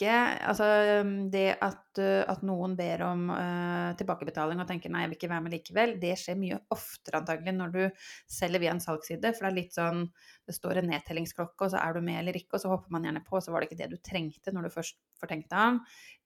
ikke 0.00 0.16
Altså 0.48 0.66
det 1.32 1.46
at, 1.60 2.00
at 2.00 2.44
noen 2.46 2.76
ber 2.78 3.04
om 3.04 3.26
uh, 3.32 3.92
tilbakebetaling 3.98 4.62
og 4.62 4.68
tenker 4.68 4.92
nei, 4.92 5.04
jeg 5.04 5.10
vil 5.10 5.18
ikke 5.18 5.30
være 5.32 5.44
med 5.44 5.54
likevel, 5.54 5.94
det 6.00 6.14
skjer 6.18 6.38
mye 6.40 6.60
oftere 6.72 7.20
antagelig 7.20 7.54
når 7.56 7.74
du 7.74 7.80
selger 8.30 8.62
via 8.62 8.72
en 8.74 8.82
salgsside. 8.82 9.34
For 9.36 9.46
det 9.46 9.50
er 9.50 9.58
litt 9.58 9.76
sånn 9.76 10.06
det 10.48 10.56
står 10.56 10.80
en 10.80 10.90
nedtellingsklokke, 10.90 11.66
og 11.66 11.74
så 11.74 11.82
er 11.82 11.94
du 11.94 12.02
med 12.06 12.22
eller 12.22 12.40
ikke, 12.40 12.56
og 12.56 12.64
så 12.64 12.72
hopper 12.72 12.94
man 12.94 13.06
gjerne 13.06 13.24
på, 13.26 13.36
og 13.36 13.44
så 13.44 13.52
var 13.52 13.62
det 13.62 13.70
ikke 13.70 13.80
det 13.82 13.90
du 13.92 14.00
trengte 14.02 14.54
når 14.54 14.66
du 14.66 14.74
først 14.78 14.98
får 15.20 15.32
tenkt 15.34 15.52
deg 15.52 15.74
om. 15.74 15.80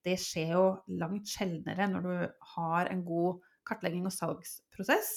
Det 0.05 0.17
skjer 0.21 0.55
jo 0.55 0.65
langt 1.03 1.31
sjeldnere 1.31 1.91
når 1.91 2.09
du 2.09 2.15
har 2.55 2.93
en 2.93 3.05
god 3.07 3.45
kartlegging 3.69 4.07
og 4.09 4.15
salgsprosess. 4.15 5.15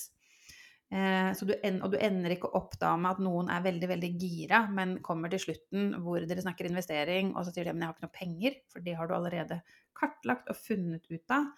Eh, 0.88 1.32
du 1.43 1.52
en, 1.67 1.82
og 1.84 1.91
du 1.91 1.97
ender 2.00 2.32
ikke 2.32 2.54
opp 2.56 2.78
da 2.80 2.93
med 2.95 3.17
at 3.17 3.23
noen 3.23 3.50
er 3.52 3.65
veldig 3.65 3.89
veldig 3.91 4.12
gira, 4.21 4.62
men 4.71 4.97
kommer 5.04 5.32
til 5.32 5.41
slutten 5.43 5.89
hvor 6.04 6.23
dere 6.23 6.43
snakker 6.45 6.69
investering, 6.69 7.34
og 7.36 7.43
så 7.43 7.52
sier 7.52 7.67
de 7.67 7.73
men 7.76 7.84
jeg 7.84 7.89
har 7.89 7.97
ikke 7.97 8.08
noe 8.08 8.15
penger, 8.15 8.56
for 8.71 8.86
det 8.86 8.95
har 8.95 9.10
du 9.10 9.15
allerede 9.17 9.60
kartlagt 9.97 10.52
og 10.54 10.60
funnet 10.62 11.10
ut 11.10 11.34
av. 11.34 11.50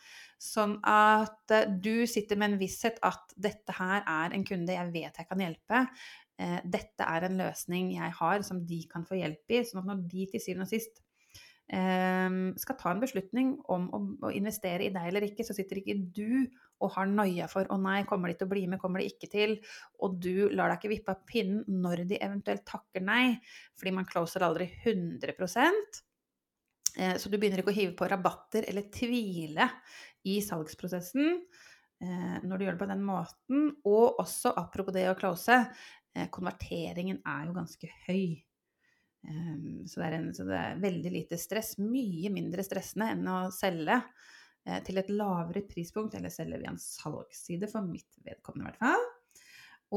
Sånn 0.41 0.79
at 0.87 1.53
eh, 1.53 1.69
du 1.69 2.07
sitter 2.09 2.39
med 2.39 2.53
en 2.55 2.61
visshet 2.61 2.97
at 3.05 3.35
dette 3.37 3.75
her 3.77 4.01
er 4.01 4.33
en 4.33 4.47
kunde 4.47 4.73
jeg 4.73 4.95
vet 4.95 5.21
jeg 5.21 5.29
kan 5.29 5.45
hjelpe. 5.45 5.83
eh, 6.39 6.57
dette 6.63 7.05
er 7.05 7.27
en 7.27 7.37
løsning 7.43 7.93
jeg 7.99 8.17
har 8.21 8.47
som 8.47 8.63
de 8.65 8.81
kan 8.89 9.05
få 9.05 9.19
hjelp 9.19 9.53
i. 9.53 9.61
sånn 9.67 9.83
at 9.83 9.91
når 9.91 10.07
de 10.09 10.25
til 10.31 10.41
syvende 10.41 10.65
og 10.65 10.73
sist 10.73 11.03
skal 11.69 12.77
ta 12.79 12.89
en 12.89 13.01
beslutning 13.03 13.51
om 13.69 13.83
å, 13.93 14.31
investere 14.33 14.87
i 14.87 14.93
deg 14.93 15.11
eller 15.11 15.27
ikke, 15.27 15.45
så 15.45 15.53
sitter 15.53 15.77
ikke 15.81 15.99
du 16.15 16.47
og 16.81 16.93
har 16.95 17.05
noia 17.11 17.45
for 17.51 17.67
'Å 17.69 17.77
nei, 17.77 18.03
kommer 18.09 18.31
de 18.31 18.39
til 18.39 18.47
å 18.47 18.49
bli 18.49 18.65
med, 18.67 18.79
kommer 18.79 19.03
de 19.03 19.09
ikke 19.11 19.29
til?' 19.29 19.59
Og 20.01 20.17
du 20.17 20.49
lar 20.49 20.71
deg 20.71 20.79
ikke 20.79 20.93
vippe 20.95 21.13
av 21.13 21.25
pinnen 21.29 21.63
når 21.67 22.07
de 22.09 22.17
eventuelt 22.17 22.65
takker 22.65 23.03
nei, 23.05 23.37
fordi 23.77 23.93
man 23.93 24.09
closer 24.09 24.41
aldri 24.47 24.71
100 24.83 25.35
eh, 26.97 27.15
Så 27.17 27.29
du 27.29 27.37
begynner 27.37 27.61
ikke 27.61 27.73
å 27.75 27.79
hive 27.79 27.93
på 27.93 28.09
rabatter 28.09 28.65
eller 28.67 28.89
tvile 28.89 29.69
i 30.25 30.39
salgsprosessen. 30.41 31.43
Eh, 32.01 32.37
når 32.47 32.57
du 32.57 32.63
gjør 32.63 32.77
det 32.77 32.83
på 32.83 32.91
den 32.93 33.03
måten. 33.03 33.65
Og 33.83 34.19
også, 34.23 34.53
apropos 34.55 34.95
det 34.95 35.09
å 35.09 35.17
close, 35.19 35.67
eh, 36.15 36.29
konverteringen 36.31 37.21
er 37.27 37.45
jo 37.47 37.53
ganske 37.57 37.89
høy. 38.07 38.39
Ehm, 39.27 39.87
så 39.87 40.01
det, 40.01 40.09
en, 40.15 40.33
så 40.35 40.45
det, 40.47 40.57
er 40.57 40.81
veldig 40.81 41.13
lite 41.13 41.39
stress. 41.39 41.75
Mye 41.81 42.31
mindre 42.33 42.65
stressende 42.65 43.11
enn 43.13 43.25
å 43.29 43.39
selge 43.53 43.99
eh, 43.99 44.79
til 44.85 45.01
et 45.01 45.11
lavere 45.13 45.65
prispunkt, 45.67 46.15
eller 46.17 46.33
selge 46.33 46.61
via 46.61 46.73
en 46.73 46.81
salgsside, 46.81 47.69
for 47.71 47.87
mitt 47.87 48.21
vedkommende 48.25 48.67
i 48.67 48.69
hvert 48.71 48.83
fall. 48.83 49.07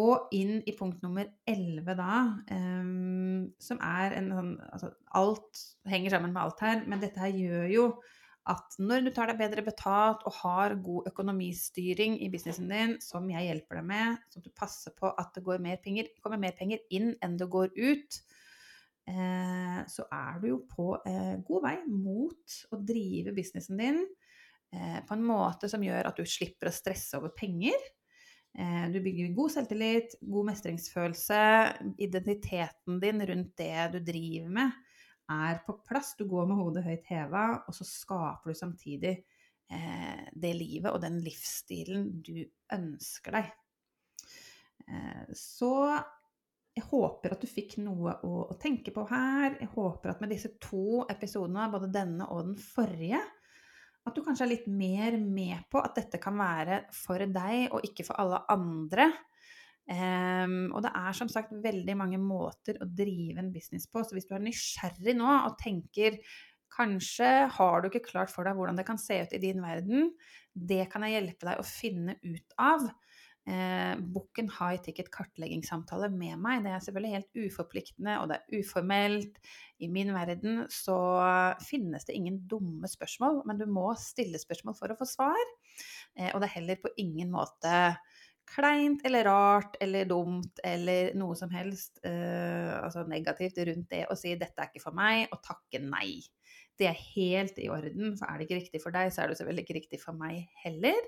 Og 0.03 0.33
inn 0.33 0.63
i 0.65 0.73
punkt 0.73 1.03
nummer 1.05 1.27
11 1.45 1.97
da, 1.99 2.15
um, 2.49 3.43
som 3.61 3.77
er 3.85 4.15
en 4.17 4.31
sånn 4.33 4.55
Altså 4.65 4.89
alt 5.21 5.61
henger 5.93 6.15
sammen 6.15 6.33
med 6.33 6.41
alt 6.41 6.63
her, 6.65 6.81
men 6.89 7.03
dette 7.03 7.21
her 7.21 7.35
gjør 7.37 7.67
jo 7.69 7.85
at 8.51 8.75
når 8.83 9.05
du 9.05 9.11
tar 9.15 9.31
deg 9.31 9.39
bedre 9.39 9.63
betalt 9.63 10.25
og 10.27 10.35
har 10.41 10.75
god 10.83 11.11
økonomistyring 11.13 12.17
i 12.25 12.31
businessen 12.33 12.73
din, 12.73 12.97
som 13.05 13.29
jeg 13.31 13.47
hjelper 13.47 13.79
deg 13.79 13.87
med, 13.93 14.25
så 14.33 14.43
du 14.43 14.49
passer 14.57 14.95
på 14.97 15.13
at 15.13 15.37
det 15.37 15.61
mer 15.63 15.79
penger, 15.85 16.09
kommer 16.25 16.41
mer 16.43 16.57
penger 16.59 16.83
inn 16.91 17.13
enn 17.23 17.37
det 17.39 17.47
går 17.53 17.71
ut, 17.77 18.19
så 19.91 20.05
er 20.15 20.37
du 20.43 20.47
jo 20.53 20.59
på 20.71 20.93
eh, 21.09 21.35
god 21.43 21.65
vei 21.65 21.77
mot 21.91 22.59
å 22.71 22.79
drive 22.79 23.35
businessen 23.35 23.81
din 23.81 23.99
eh, 24.73 25.01
på 25.07 25.17
en 25.17 25.25
måte 25.27 25.71
som 25.71 25.83
gjør 25.83 26.11
at 26.11 26.21
du 26.21 26.29
slipper 26.29 26.71
å 26.71 26.75
stresse 26.75 27.19
over 27.19 27.35
penger. 27.37 27.77
Eh, 28.59 28.87
du 28.93 29.01
bygger 29.01 29.35
god 29.37 29.55
selvtillit, 29.55 30.17
god 30.21 30.51
mestringsfølelse, 30.51 31.43
identiteten 32.05 33.01
din 33.03 33.27
rundt 33.33 33.55
det 33.59 33.89
du 33.95 34.01
driver 34.05 34.57
med 34.61 34.81
er 35.33 35.63
på 35.67 35.79
plass. 35.87 36.15
Du 36.19 36.27
går 36.29 36.49
med 36.51 36.61
hodet 36.61 36.85
høyt 36.85 37.09
heva, 37.09 37.47
og 37.67 37.77
så 37.77 37.87
skaper 37.89 38.53
du 38.53 38.59
samtidig 38.59 39.15
eh, 39.73 40.25
det 40.37 40.55
livet 40.59 40.93
og 40.93 41.01
den 41.05 41.21
livsstilen 41.25 42.11
du 42.25 42.45
ønsker 42.75 43.39
deg. 43.39 43.53
Eh, 44.89 45.33
så 45.39 45.75
jeg 46.73 46.87
håper 46.89 47.35
at 47.35 47.43
du 47.43 47.49
fikk 47.51 47.77
noe 47.85 48.15
å, 48.25 48.33
å, 48.47 48.57
tenke 48.61 48.95
på 48.95 49.05
her. 49.11 49.59
Jeg 49.61 49.69
håper 49.75 50.15
at 50.15 50.23
med 50.23 50.33
disse 50.33 50.55
to 50.63 51.03
episodene, 51.13 51.69
både 51.73 51.91
denne 51.93 52.29
og 52.33 52.47
den 52.47 52.57
forrige, 52.57 53.21
at 54.03 54.17
du 54.17 54.23
kanskje 54.25 54.47
er 54.49 54.53
litt 54.55 54.71
mer 54.73 55.19
med 55.21 55.69
på 55.71 55.83
at 55.83 55.95
dette 56.01 56.19
kan 56.23 56.35
være 56.41 56.87
for 56.97 57.23
deg 57.23 57.69
og 57.71 57.85
ikke 57.87 58.07
for 58.09 58.19
alle 58.23 58.41
andre. 58.51 59.11
Um, 59.83 60.71
og 60.73 60.81
det 60.87 60.93
er 60.95 61.15
som 61.19 61.29
sagt 61.31 61.53
veldig 61.63 61.95
mange 61.99 62.19
måter 62.23 62.79
å 62.81 62.89
drive 62.89 63.43
en 63.43 63.53
business 63.55 63.87
på. 63.91 64.03
Så 64.03 64.17
hvis 64.17 64.27
du 64.31 64.35
er 64.35 64.43
nysgjerrig 64.43 65.15
nå 65.19 65.29
og 65.29 65.59
tenker 65.61 66.19
kanskje 66.73 67.29
har 67.53 67.83
du 67.83 67.91
ikke 67.91 68.07
klart 68.07 68.33
for 68.33 68.49
deg 68.49 68.57
hvordan 68.57 68.79
det 68.81 68.87
kan 68.89 68.99
se 69.01 69.19
ut 69.23 69.35
i 69.37 69.43
din 69.43 69.61
verden, 69.63 70.09
det 70.53 70.87
kan 70.93 71.05
jeg 71.05 71.19
hjelpe 71.19 71.51
deg 71.51 71.61
å 71.61 71.69
finne 71.69 72.17
ut 72.25 72.57
av. 72.59 72.89
Eh, 73.43 73.99
Book 74.15 74.39
en 74.39 74.51
high 74.55 74.79
ticket 74.85 75.11
kartleggingssamtale 75.15 76.09
med 76.15 76.39
meg. 76.43 76.63
Det 76.63 76.71
er 76.71 76.85
selvfølgelig 76.85 77.15
helt 77.17 77.41
uforpliktende, 77.47 78.17
og 78.21 78.31
det 78.31 78.39
er 78.39 78.61
uformelt. 78.61 79.41
I 79.83 79.89
min 79.91 80.13
verden 80.15 80.63
så 80.71 80.99
finnes 81.67 82.07
det 82.07 82.15
ingen 82.19 82.43
dumme 82.51 82.91
spørsmål, 82.91 83.43
men 83.49 83.59
du 83.59 83.67
må 83.67 83.89
stille 83.99 84.39
spørsmål 84.39 84.79
for 84.79 84.95
å 84.95 84.99
få 84.99 85.09
svar. 85.11 85.49
Eh, 86.19 86.31
og 86.31 86.43
det 86.43 86.51
er 86.51 86.59
heller 86.61 86.83
på 86.83 86.95
ingen 87.03 87.33
måte 87.35 87.97
kleint 88.53 89.05
eller 89.07 89.25
rart 89.25 89.77
eller 89.81 90.07
dumt 90.11 90.59
eller 90.67 91.13
noe 91.19 91.37
som 91.39 91.51
helst 91.55 92.01
eh, 92.07 92.73
altså 92.75 93.05
negativt 93.09 93.61
rundt 93.69 93.91
det 93.93 94.03
å 94.11 94.17
si 94.19 94.35
'dette 94.35 94.59
er 94.59 94.71
ikke 94.71 94.83
for 94.83 94.99
meg', 94.99 95.29
og 95.31 95.43
takke 95.47 95.83
nei. 95.83 96.21
Det 96.79 96.89
er 96.89 97.05
helt 97.15 97.59
i 97.63 97.69
orden, 97.71 98.17
for 98.19 98.27
er 98.27 98.39
det 98.39 98.49
ikke 98.49 98.61
riktig 98.61 98.83
for 98.83 98.95
deg, 98.95 99.13
så 99.13 99.23
er 99.23 99.31
det 99.31 99.39
selvfølgelig 99.39 99.67
ikke 99.67 99.79
riktig 99.79 100.01
for 100.03 100.19
meg 100.19 100.49
heller. 100.65 100.99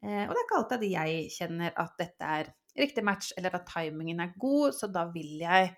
Uh, 0.00 0.24
og 0.26 0.32
det 0.32 0.38
er 0.38 0.44
ikke 0.46 0.58
alltid 0.58 0.76
at 0.78 0.90
jeg 0.90 1.30
kjenner 1.36 1.80
at 1.82 1.96
dette 2.00 2.34
er 2.40 2.52
riktig 2.80 3.04
match, 3.04 3.32
eller 3.36 3.56
at 3.58 3.66
timingen 3.68 4.22
er 4.22 4.36
god, 4.40 4.72
så 4.76 4.88
da 4.92 5.06
vil 5.12 5.40
jeg 5.42 5.72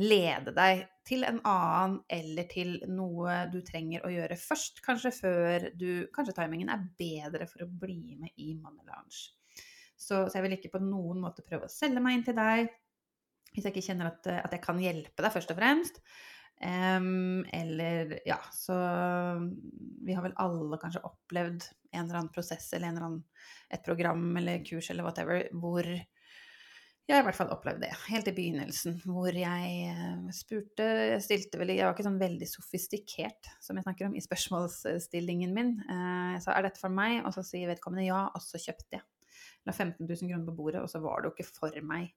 lede 0.00 0.54
deg 0.56 0.84
til 1.04 1.24
en 1.26 1.40
annen 1.48 1.96
eller 2.08 2.46
til 2.48 2.76
noe 2.88 3.40
du 3.52 3.58
trenger 3.66 4.06
å 4.06 4.12
gjøre 4.12 4.38
først, 4.38 4.80
kanskje 4.84 5.12
før 5.12 5.66
du 5.76 6.06
Kanskje 6.14 6.36
timingen 6.38 6.70
er 6.72 6.86
bedre 6.98 7.48
for 7.50 7.66
å 7.66 7.72
bli 7.82 8.16
med 8.20 8.32
i 8.38 8.54
Money 8.54 8.86
Lounge. 8.86 9.32
Så, 10.00 10.22
så, 10.30 10.38
jeg 10.38 10.46
vil 10.46 10.56
ikke 10.56 10.72
på 10.76 10.82
noen 10.84 11.20
måte 11.20 11.44
prøve 11.44 11.68
å 11.68 11.72
selge 11.72 12.00
meg 12.00 12.16
inn 12.16 12.28
til 12.30 12.38
deg 12.38 12.70
hvis 13.50 13.66
jeg 13.66 13.74
ikke 13.74 13.88
kjenner 13.88 14.12
at, 14.12 14.28
at 14.46 14.52
jeg 14.54 14.62
kan 14.62 14.78
hjelpe 14.78 15.24
deg, 15.24 15.32
først 15.34 15.50
og 15.50 15.58
fremst. 15.58 15.96
Um, 16.60 17.44
eller 17.56 18.18
ja, 18.28 18.36
så 18.52 18.74
Vi 20.04 20.12
har 20.12 20.22
vel 20.22 20.36
alle 20.36 20.76
kanskje 20.76 21.00
opplevd 21.08 21.64
en 21.94 22.04
eller 22.04 22.18
annen 22.18 22.32
prosess 22.34 22.66
eller 22.76 22.90
en 22.90 22.98
eller 22.98 23.06
annen, 23.06 23.22
et 23.72 23.84
program 23.84 24.36
eller 24.36 24.60
kurs 24.68 24.90
eller 24.92 25.06
whatever 25.06 25.46
hvor 25.56 25.88
jeg 27.10 27.16
har 27.16 27.24
i 27.24 27.26
hvert 27.26 27.38
fall 27.40 27.50
opplevd 27.50 27.80
det, 27.82 27.88
helt 28.06 28.28
i 28.30 28.34
begynnelsen, 28.36 29.00
hvor 29.02 29.34
jeg 29.34 29.70
eh, 29.90 30.28
spurte 30.36 30.84
Jeg 30.84 31.24
stilte 31.24 31.58
vel 31.58 31.72
Jeg 31.72 31.82
var 31.82 31.96
ikke 31.96 32.06
sånn 32.06 32.20
veldig 32.20 32.46
sofistikert, 32.46 33.48
som 33.64 33.80
jeg 33.80 33.86
snakker 33.88 34.06
om, 34.06 34.14
i 34.14 34.22
spørsmålsstillingen 34.22 35.56
min. 35.56 35.72
Eh, 35.90 36.28
jeg 36.36 36.44
sa 36.44 36.54
'er 36.54 36.68
dette 36.68 36.78
for 36.78 36.92
meg?' 36.94 37.24
Og 37.24 37.34
så 37.34 37.42
sier 37.42 37.72
vedkommende 37.72 38.06
ja, 38.06 38.28
og 38.30 38.44
så 38.44 38.62
kjøpte 38.62 39.00
jeg 39.00 39.02
la 39.68 39.72
15 39.74 40.06
000 40.06 40.30
kroner 40.30 40.46
på 40.46 40.54
bordet, 40.56 40.82
og 40.82 40.90
så 40.90 41.00
var 41.04 41.20
det 41.20 41.28
jo 41.30 41.34
ikke 41.34 41.50
for 41.52 41.80
meg. 41.86 42.12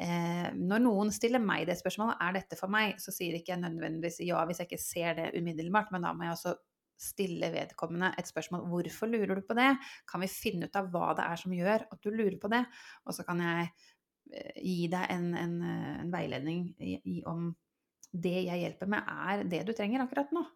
Eh, 0.00 0.48
når 0.56 0.84
noen 0.84 1.12
stiller 1.14 1.42
meg 1.42 1.66
det 1.68 1.76
spørsmålet, 1.80 2.16
er 2.24 2.38
dette 2.38 2.58
for 2.58 2.72
meg, 2.72 2.96
så 3.02 3.12
sier 3.14 3.36
ikke 3.36 3.54
jeg 3.54 3.64
nødvendigvis 3.64 4.22
ja 4.24 4.44
hvis 4.48 4.62
jeg 4.62 4.70
ikke 4.70 4.82
ser 4.82 5.18
det 5.18 5.28
umiddelbart, 5.36 5.92
men 5.92 6.06
da 6.06 6.14
må 6.16 6.26
jeg 6.26 6.36
også 6.36 6.54
stille 6.96 7.50
vedkommende 7.52 8.14
et 8.16 8.28
spørsmål. 8.28 8.64
Hvorfor 8.72 9.10
lurer 9.12 9.36
du 9.36 9.44
på 9.44 9.56
det? 9.58 9.74
Kan 10.08 10.24
vi 10.24 10.32
finne 10.32 10.70
ut 10.70 10.78
av 10.80 10.88
hva 10.92 11.10
det 11.18 11.26
er 11.26 11.42
som 11.42 11.52
gjør 11.52 11.84
at 11.92 12.00
du 12.00 12.08
lurer 12.08 12.38
på 12.40 12.48
det? 12.52 12.62
Og 13.04 13.16
så 13.16 13.26
kan 13.28 13.42
jeg 13.44 13.68
eh, 14.32 14.62
gi 14.64 14.88
deg 14.92 15.12
en, 15.12 15.28
en, 15.36 15.56
en 16.06 16.12
veiledning 16.14 16.70
i, 16.80 16.96
i, 17.04 17.18
om 17.28 17.50
det 18.16 18.38
jeg 18.46 18.62
hjelper 18.62 18.88
med, 18.88 19.04
er 19.28 19.44
det 19.50 19.66
du 19.68 19.74
trenger 19.76 20.04
akkurat 20.04 20.32
nå. 20.32 20.46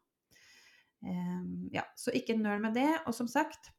Um, 1.01 1.69
ja, 1.73 1.83
så 1.97 2.13
ikke 2.15 2.37
nøl 2.39 2.61
med 2.63 2.77
det. 2.77 2.89
Og 3.09 3.15
som 3.17 3.29
sagt, 3.29 3.71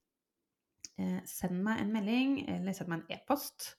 send 1.29 1.61
meg 1.65 1.81
en 1.81 1.93
melding 1.93 2.37
eller 2.51 2.75
send 2.75 2.91
meg 2.91 3.03
en 3.03 3.17
e-post 3.17 3.71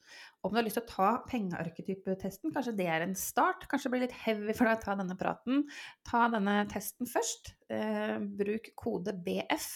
om 0.43 0.51
du 0.51 0.59
har 0.59 0.67
lyst 0.67 0.79
til 0.81 0.83
å 0.83 0.91
ta 0.91 1.11
pengearketypetesten. 1.29 2.51
Kanskje 2.55 2.75
det 2.79 2.89
er 2.91 3.05
en 3.05 3.15
start. 3.19 3.69
Kanskje 3.71 3.87
det 3.87 3.93
blir 3.95 4.05
litt 4.09 4.19
heavy 4.25 4.55
for 4.59 4.67
deg 4.67 4.81
å 4.81 4.83
ta 4.83 4.97
denne 4.99 5.17
praten. 5.19 5.63
Ta 6.09 6.25
denne 6.33 6.57
testen 6.71 7.07
først. 7.07 7.53
Eh, 7.71 8.17
bruk 8.43 8.73
kode 8.79 9.15
BF. 9.23 9.69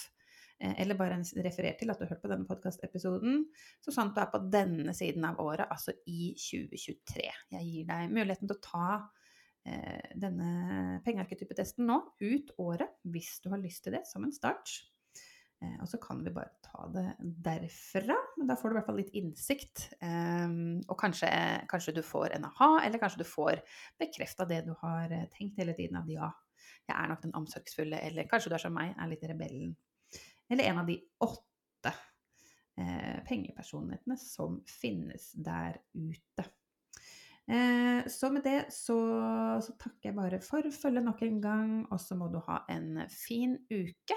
Eh, 0.58 0.74
eller 0.82 0.98
bare 0.98 1.20
referer 1.44 1.76
til 1.78 1.92
at 1.92 2.00
du 2.00 2.06
har 2.06 2.14
hørt 2.14 2.24
på 2.24 2.32
denne 2.32 2.48
podkastepisoden. 2.48 3.44
Så 3.84 3.94
at 3.94 4.16
du 4.16 4.20
er 4.24 4.32
på 4.32 4.42
denne 4.56 4.96
siden 4.96 5.28
av 5.28 5.38
året, 5.44 5.68
altså 5.70 5.94
i 6.10 6.32
2023. 6.34 7.30
Jeg 7.54 7.70
gir 7.70 7.86
deg 7.92 8.10
muligheten 8.10 8.50
til 8.50 8.58
å 8.58 8.66
ta 8.66 8.90
eh, 9.68 10.18
denne 10.18 10.98
pengearketypetesten 11.06 11.86
nå, 11.86 12.00
ut 12.26 12.54
året, 12.58 12.98
hvis 13.06 13.36
du 13.44 13.52
har 13.54 13.62
lyst 13.62 13.86
til 13.86 13.94
det, 14.00 14.02
som 14.10 14.26
en 14.26 14.34
start. 14.34 14.80
Eh, 15.66 15.76
og 15.82 15.88
så 15.90 15.98
kan 16.02 16.22
vi 16.24 16.32
bare 16.34 16.58
ta 16.64 16.86
det 16.92 17.06
derfra. 17.20 18.16
Men 18.36 18.50
da 18.50 18.56
får 18.58 18.68
du 18.68 18.74
i 18.74 18.78
hvert 18.78 18.88
fall 18.88 19.00
litt 19.00 19.14
innsikt. 19.18 19.86
Um, 20.00 20.82
og 20.86 20.98
kanskje, 21.00 21.30
kanskje, 21.70 21.96
du 21.96 22.02
får 22.06 22.36
en 22.36 22.48
aha, 22.50 22.70
eller 22.84 23.02
kanskje 23.02 23.22
du 23.22 23.28
får 23.28 23.62
bekrefta 24.00 24.48
det 24.48 24.62
du 24.66 24.74
har 24.82 25.12
eh, 25.12 25.28
tenkt 25.34 25.60
hele 25.60 25.76
tiden, 25.78 25.98
at 26.00 26.10
ja, 26.12 26.30
jeg 26.86 26.96
er 26.96 27.10
nok 27.10 27.24
den 27.24 27.36
omsorgsfulle, 27.38 28.02
eller 28.08 28.28
kanskje 28.30 28.52
du 28.52 28.58
er 28.58 28.66
som 28.66 28.76
meg, 28.76 28.94
er 28.94 29.10
litt 29.10 29.24
rebellen. 29.28 29.74
Eller 30.50 30.70
en 30.70 30.82
av 30.82 30.90
de 30.90 31.00
åtte 31.26 31.92
eh, 32.78 33.16
pengepersonlighetene 33.26 34.18
som 34.20 34.60
finnes 34.70 35.32
der 35.34 35.80
ute. 35.96 36.52
Så 38.10 38.26
med 38.34 38.42
det 38.42 38.72
så, 38.74 38.96
så 39.62 39.74
takker 39.78 40.08
jeg 40.08 40.16
bare 40.16 40.40
for 40.42 40.66
følget 40.74 41.04
nok 41.06 41.20
en 41.22 41.36
gang, 41.38 41.76
og 41.94 42.00
så 42.02 42.16
må 42.18 42.26
du 42.32 42.40
ha 42.42 42.64
en 42.74 43.04
fin 43.06 43.54
uke. 43.70 44.16